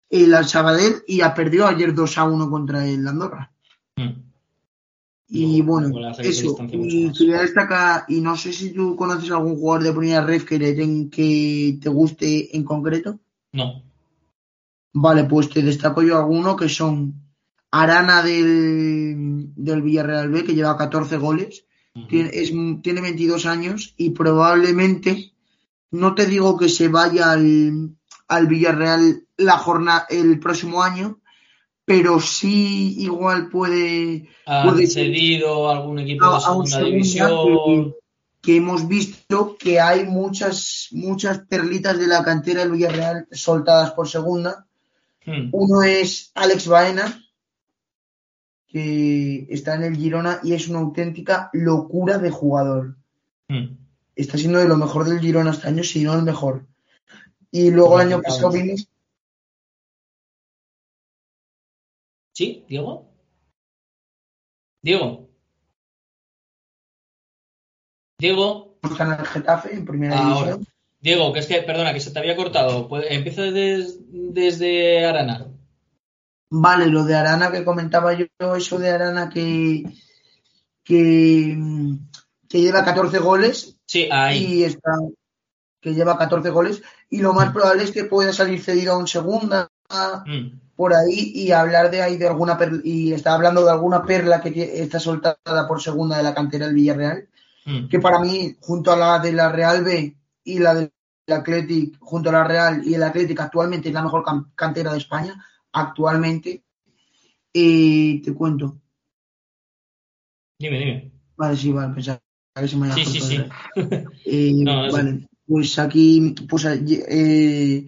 [0.10, 3.52] el Al Sabadell y ha perdido ayer 2 a 1 contra el Andorra.
[3.96, 4.28] Mm.
[5.30, 5.90] Y bueno,
[6.30, 6.56] eso.
[6.88, 10.58] Y quería destacar, y no sé si tú conoces algún jugador de primera red que,
[10.58, 13.20] le den- que te guste en concreto.
[13.52, 13.84] No.
[14.94, 17.14] Vale, pues te destaco yo alguno que son
[17.72, 21.66] Arana del, del Villarreal B, que lleva 14 goles.
[22.08, 25.34] Tiene, es- tiene 22 años y probablemente,
[25.92, 27.90] no te digo que se vaya al,
[28.30, 31.20] al Villarreal la jornada el próximo año,
[31.86, 37.30] pero sí igual puede ¿Han puede- cedido a algún equipo a, de segunda segunda división?
[37.66, 37.94] que,
[38.42, 44.08] que hemos visto que hay muchas muchas perlitas de la cantera del Villarreal soltadas por
[44.08, 44.66] segunda.
[45.26, 45.50] Hmm.
[45.52, 47.24] Uno es Alex Baena,
[48.68, 52.96] que está en el Girona y es una auténtica locura de jugador.
[53.48, 53.78] Hmm.
[54.16, 56.66] Está siendo de lo mejor del Girona este año, si no el mejor.
[57.52, 58.88] Y luego el año pasado vimos
[62.38, 62.64] ¿Sí?
[62.70, 63.10] ¿Diego?
[64.84, 65.28] Diego.
[68.20, 68.78] Diego.
[68.84, 70.52] en el Getafe en primera Ahora.
[70.54, 70.68] división.
[71.00, 72.88] Diego, que es que, perdona, que se te había cortado.
[72.88, 75.48] Puede- Empieza des- desde Arana.
[76.52, 79.84] Vale, lo de Arana que comentaba yo, eso de Arana que,
[80.84, 81.58] que,
[82.48, 84.60] que lleva 14 goles Sí, ahí.
[84.60, 84.92] y está
[85.82, 89.08] que lleva 14 goles y lo más probable es que pueda salir cedido a un
[89.08, 90.60] segunda Hmm.
[90.76, 94.42] por ahí y hablar de ahí de alguna perla, y está hablando de alguna perla
[94.42, 97.28] que está soltada por segunda de la cantera del Villarreal
[97.66, 97.88] Hmm.
[97.90, 100.16] que para mí junto a la de la Real B
[100.46, 100.92] y la del
[101.30, 105.00] Athletic junto a la Real y el Athletic actualmente es la mejor can- cantera de
[105.00, 105.34] España
[105.74, 106.64] actualmente
[107.54, 108.78] Eh, te cuento
[110.60, 111.12] Dime, dime.
[111.36, 112.22] vale sí vale pensaba
[112.56, 113.38] que se me había Sí, sí.
[114.26, 117.86] Eh, No, vale, pues aquí pues, eh,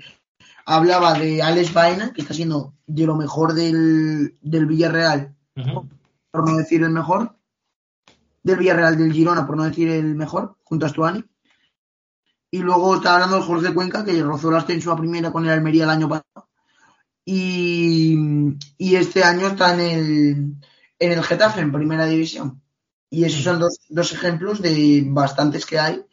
[0.70, 5.36] hablaba de Alex Baena, que está siendo de lo mejor del, del Villarreal,
[6.30, 7.36] por no decir el mejor,
[8.44, 11.26] del Villarreal del Girona, por no decir el mejor, junto a Stuani.
[12.52, 15.52] Y luego está hablando de Jorge Cuenca, que rozó el ascenso a primera con el
[15.52, 16.50] Almería el año pasado.
[17.26, 18.16] Y,
[18.78, 20.56] y este año está en el,
[21.00, 22.62] en el Getafe, en primera división.
[23.10, 26.06] Y esos son dos, dos ejemplos de bastantes que hay.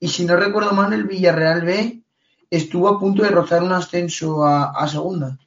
[0.00, 2.02] Y si no recuerdo mal, el Villarreal B
[2.50, 5.38] estuvo a punto de rozar un ascenso a, a segunda.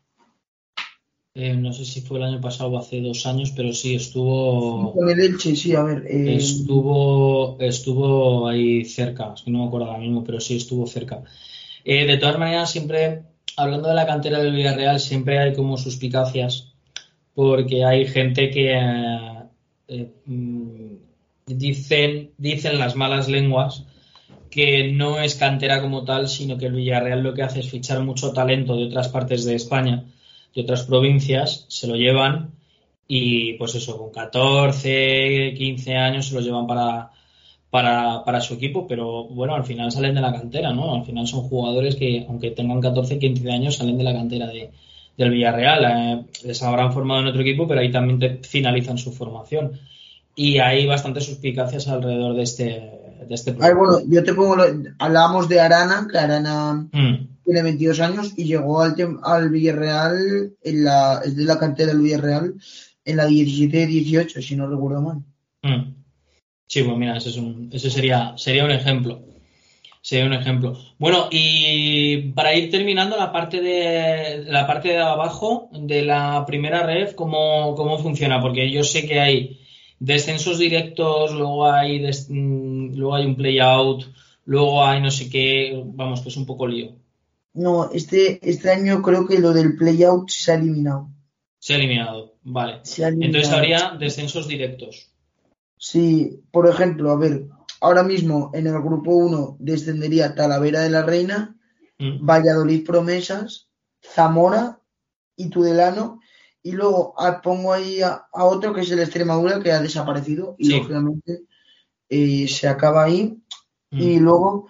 [1.35, 4.93] Eh, no sé si fue el año pasado o hace dos años, pero sí estuvo.
[4.93, 6.05] Con el Elche, sí, a ver.
[6.07, 10.85] eh, Estuvo, estuvo ahí cerca, es que no me acuerdo ahora mismo, pero sí estuvo
[10.85, 11.23] cerca.
[11.83, 13.23] Eh, de todas maneras, siempre,
[13.57, 16.71] hablando de la cantera del Villarreal, siempre hay como suspicacias,
[17.33, 18.79] porque hay gente que
[20.27, 20.95] mm,
[21.47, 23.85] dicen, dicen las malas lenguas
[24.53, 28.03] que no es cantera como tal, sino que el Villarreal lo que hace es fichar
[28.03, 30.03] mucho talento de otras partes de España,
[30.53, 32.51] de otras provincias, se lo llevan
[33.07, 37.11] y pues eso, con 14, 15 años se los llevan para,
[37.69, 40.93] para, para su equipo, pero bueno, al final salen de la cantera, ¿no?
[40.95, 44.69] Al final son jugadores que, aunque tengan 14, 15 años, salen de la cantera de,
[45.17, 45.85] del Villarreal.
[45.85, 49.79] Eh, les habrán formado en otro equipo, pero ahí también te finalizan su formación.
[50.35, 53.79] Y hay bastantes suspicacias alrededor de este, de este problema.
[53.79, 54.55] bueno, yo te pongo.
[54.55, 54.65] lo-
[54.99, 60.83] hablábamos de Arana, que Arana Mm, tiene 22 años y llegó al, al Villarreal, en
[60.83, 62.53] la, es de la cantera del Villarreal,
[63.05, 65.17] en la 17-18, si no recuerdo mal.
[65.63, 65.93] mm.
[66.67, 69.21] Sí, pues mira, ese, es un, ese sería, sería un ejemplo.
[70.01, 70.77] Sería un ejemplo.
[70.97, 76.83] Bueno, y para ir terminando la parte de la parte de abajo de la primera
[76.83, 78.41] ref, ¿cómo, cómo funciona?
[78.41, 79.59] Porque yo sé que hay
[80.05, 84.03] descensos directos, luego hay des- mm, luego hay un play out,
[84.45, 86.95] luego hay no sé qué, vamos, que es un poco lío.
[87.53, 91.09] No, este, este año creo que lo del playout se ha eliminado.
[91.59, 92.79] Se ha eliminado, vale.
[92.83, 93.37] Se ha eliminado.
[93.37, 95.09] Entonces habría descensos directos.
[95.77, 97.45] Sí, por ejemplo, a ver,
[97.79, 101.55] ahora mismo en el grupo 1 descendería Talavera de la Reina,
[101.99, 103.67] Mm, Valladolid Promesas,
[104.01, 104.79] Zamora
[105.37, 106.19] y Tudelano.
[106.63, 110.55] Y luego ah, pongo ahí a, a otro que es el Extremadura que ha desaparecido
[110.57, 110.77] y Sí.
[110.77, 111.41] lógicamente
[112.09, 113.37] eh, se acaba ahí.
[113.91, 114.67] mm, Y luego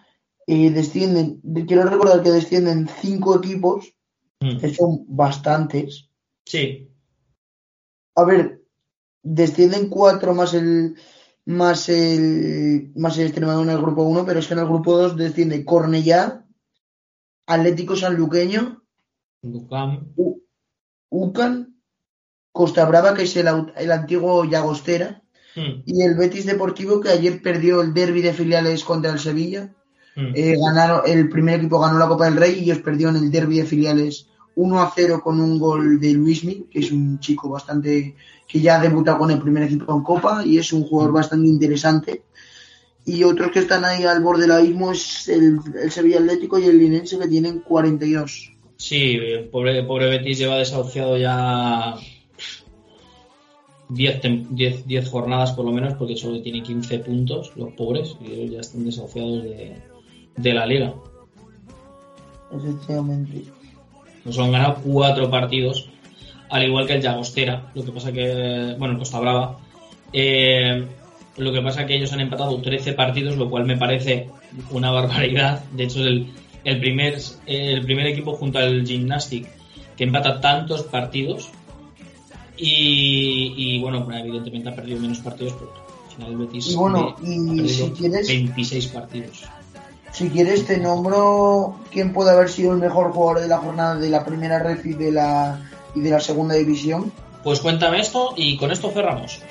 [0.48, 3.94] eh, descienden, quiero recordar que descienden cinco equipos,
[4.42, 4.58] mm.
[4.60, 6.10] que son bastantes.
[6.46, 6.90] Sí,
[8.16, 8.62] A ver,
[9.24, 10.96] descienden cuatro más el
[11.46, 14.98] más el más el Extremadura en el grupo 1, pero es que en el grupo
[14.98, 16.46] 2 desciende Cornellá,
[17.48, 18.82] Atlético Sanluqueño,
[19.42, 20.42] Bucam, U-
[21.10, 21.73] UCAN,
[22.54, 25.24] Costa Brava, que es el, el antiguo Llagostera,
[25.56, 25.84] Hmm.
[25.86, 29.70] Y el Betis Deportivo que ayer perdió el derby de filiales contra el Sevilla.
[30.16, 30.32] Hmm.
[30.36, 33.60] Eh, ganaron, el primer equipo ganó la Copa del Rey y ellos perdieron el derby
[33.60, 38.16] de filiales 1 a 0 con un gol de Luismi, que es un chico bastante
[38.48, 41.16] que ya ha debutado con el primer equipo en Copa y es un jugador hmm.
[41.16, 42.24] bastante interesante.
[43.06, 46.66] Y otros que están ahí al borde del abismo es el, el Sevilla Atlético y
[46.66, 48.54] el Linense que tienen 42.
[48.78, 51.96] Sí, el pobre, pobre Betis lleva desahuciado ya
[53.94, 58.52] 10, 10, jornadas por lo menos, porque solo tiene 15 puntos, los pobres, y ellos
[58.52, 59.76] ya están desahuciados de,
[60.38, 60.94] de la liga.
[62.52, 63.44] Efectivamente.
[64.26, 65.90] Nos han ganado cuatro partidos,
[66.50, 67.72] al igual que el Llagostera.
[67.74, 69.58] Lo que pasa que, bueno, el Costa Brava.
[70.14, 70.86] Eh,
[71.38, 74.30] lo que pasa que ellos han empatado 13 partidos, lo cual me parece
[74.72, 75.64] una barbaridad.
[75.72, 76.28] De hecho, el,
[76.64, 77.18] el, primer,
[77.48, 79.48] el primer equipo junto al Gymnastic
[79.98, 81.50] que empata tantos partidos
[82.58, 87.16] y, bueno, pues evidentemente ha perdido menos partidos, pero al final el Betis y bueno,
[87.22, 89.44] y si quieres, 26 partidos.
[90.12, 94.10] Si quieres te nombro quién puede haber sido el mejor jugador de la jornada de
[94.10, 95.60] la primera red y de la,
[95.96, 97.12] y de la segunda división.
[97.44, 99.42] Pues cuéntame esto y con esto cerramos.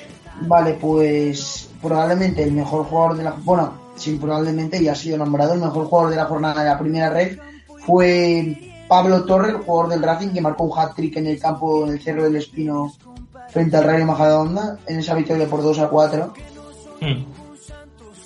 [0.41, 3.31] Vale, pues probablemente el mejor jugador de la...
[3.31, 6.79] Bueno, sí, probablemente ya ha sido nombrado el mejor jugador de la jornada de la
[6.79, 7.37] primera red
[7.85, 11.93] fue Pablo Torre, el jugador del Racing, que marcó un hat-trick en el campo, en
[11.93, 12.93] el Cerro del Espino,
[13.49, 16.33] frente al Rayo Majadahonda, en esa victoria por 2 a 4.
[17.01, 17.25] Hmm.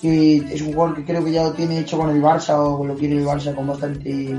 [0.02, 2.94] es un jugador que creo que ya lo tiene hecho con el Barça o lo
[2.96, 4.38] quiere el Barça con bastante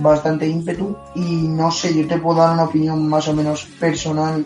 [0.00, 4.44] bastante ímpetu y no sé, yo te puedo dar una opinión más o menos personal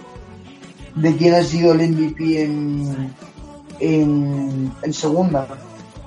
[0.94, 3.14] de quién ha sido el MVP en,
[3.80, 5.48] en, en segunda.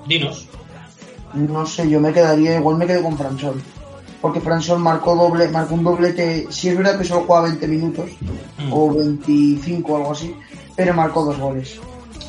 [0.07, 0.47] Dinos.
[1.33, 3.59] No sé, yo me quedaría, igual me quedo con Fransol
[4.21, 8.11] porque Fransol marcó doble, marcó un doblete, si es verdad que solo juega 20 minutos,
[8.59, 8.71] mm.
[8.71, 10.35] o 25 o algo así,
[10.75, 11.79] pero marcó dos goles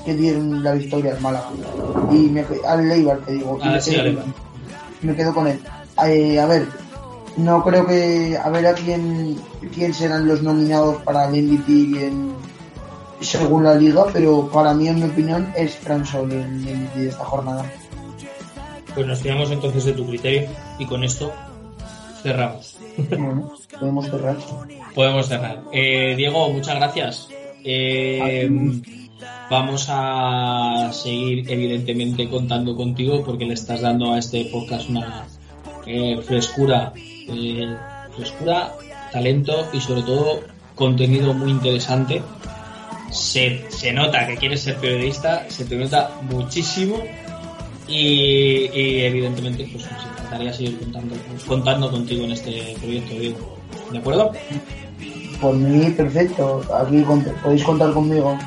[0.04, 1.50] que dieron la victoria al Málaga.
[2.10, 3.78] Y me, al Leibar, te digo, ah,
[5.02, 5.60] me, quedo, con él.
[6.06, 6.66] Eh, a ver,
[7.36, 9.38] no creo que, a ver a quién,
[9.74, 12.32] quién serán los nominados para el MVP en,
[13.20, 17.24] según la liga, pero para mí, en mi opinión, es Fransol el MVP de esta
[17.24, 17.70] jornada.
[18.94, 21.32] Pues nos fiamos entonces de tu criterio y con esto
[22.22, 22.76] cerramos.
[23.78, 24.36] podemos cerrar.
[24.94, 25.62] Podemos cerrar.
[25.72, 27.28] Eh, Diego, muchas gracias.
[27.64, 28.48] Eh,
[29.50, 35.26] vamos a seguir, evidentemente, contando contigo porque le estás dando a este podcast una
[35.86, 36.92] eh, frescura,
[38.16, 38.72] frescura,
[39.12, 40.40] talento y, sobre todo,
[40.74, 42.22] contenido muy interesante.
[43.10, 46.96] Se, se nota que quieres ser periodista, se te nota muchísimo
[47.88, 48.68] y,
[49.04, 49.84] evidentemente pues
[50.32, 51.14] encantaría seguir contando,
[51.46, 53.58] contando contigo en este proyecto, Diego.
[53.90, 54.32] ¿De acuerdo?
[55.40, 56.62] Por mí, perfecto.
[56.74, 57.04] Aquí
[57.42, 58.38] podéis contar conmigo.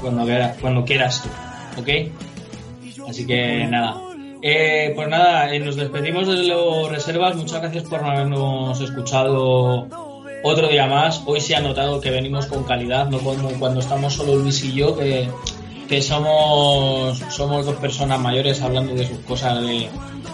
[0.00, 3.08] Cuando, quieras, cuando quieras tú, ¿ok?
[3.08, 3.96] Así que nada.
[4.42, 7.36] Eh, pues nada, eh, nos despedimos de los reservas.
[7.36, 9.88] Muchas gracias por habernos escuchado
[10.42, 11.22] otro día más.
[11.24, 14.72] Hoy se ha notado que venimos con calidad, no como cuando estamos solo Luis y
[14.72, 15.28] yo, que
[15.88, 19.88] que somos, somos dos personas mayores hablando de sus cosas de,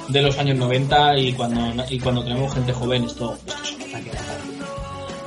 [0.09, 3.83] de los años 90 y cuando, y cuando tenemos gente joven esto, esto es un
[3.83, 4.11] ataque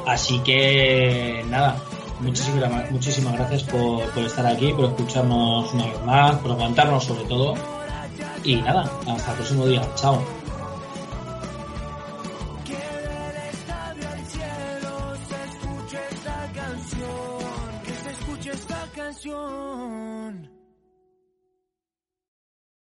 [0.05, 1.77] Así que nada,
[2.21, 7.25] muchísimas, muchísimas gracias por, por estar aquí, por escucharnos una vez más, por aguantarnos sobre
[7.25, 7.55] todo.
[8.43, 9.81] Y nada, hasta el próximo día.
[9.95, 10.44] Chao.
[19.25, 20.54] pasión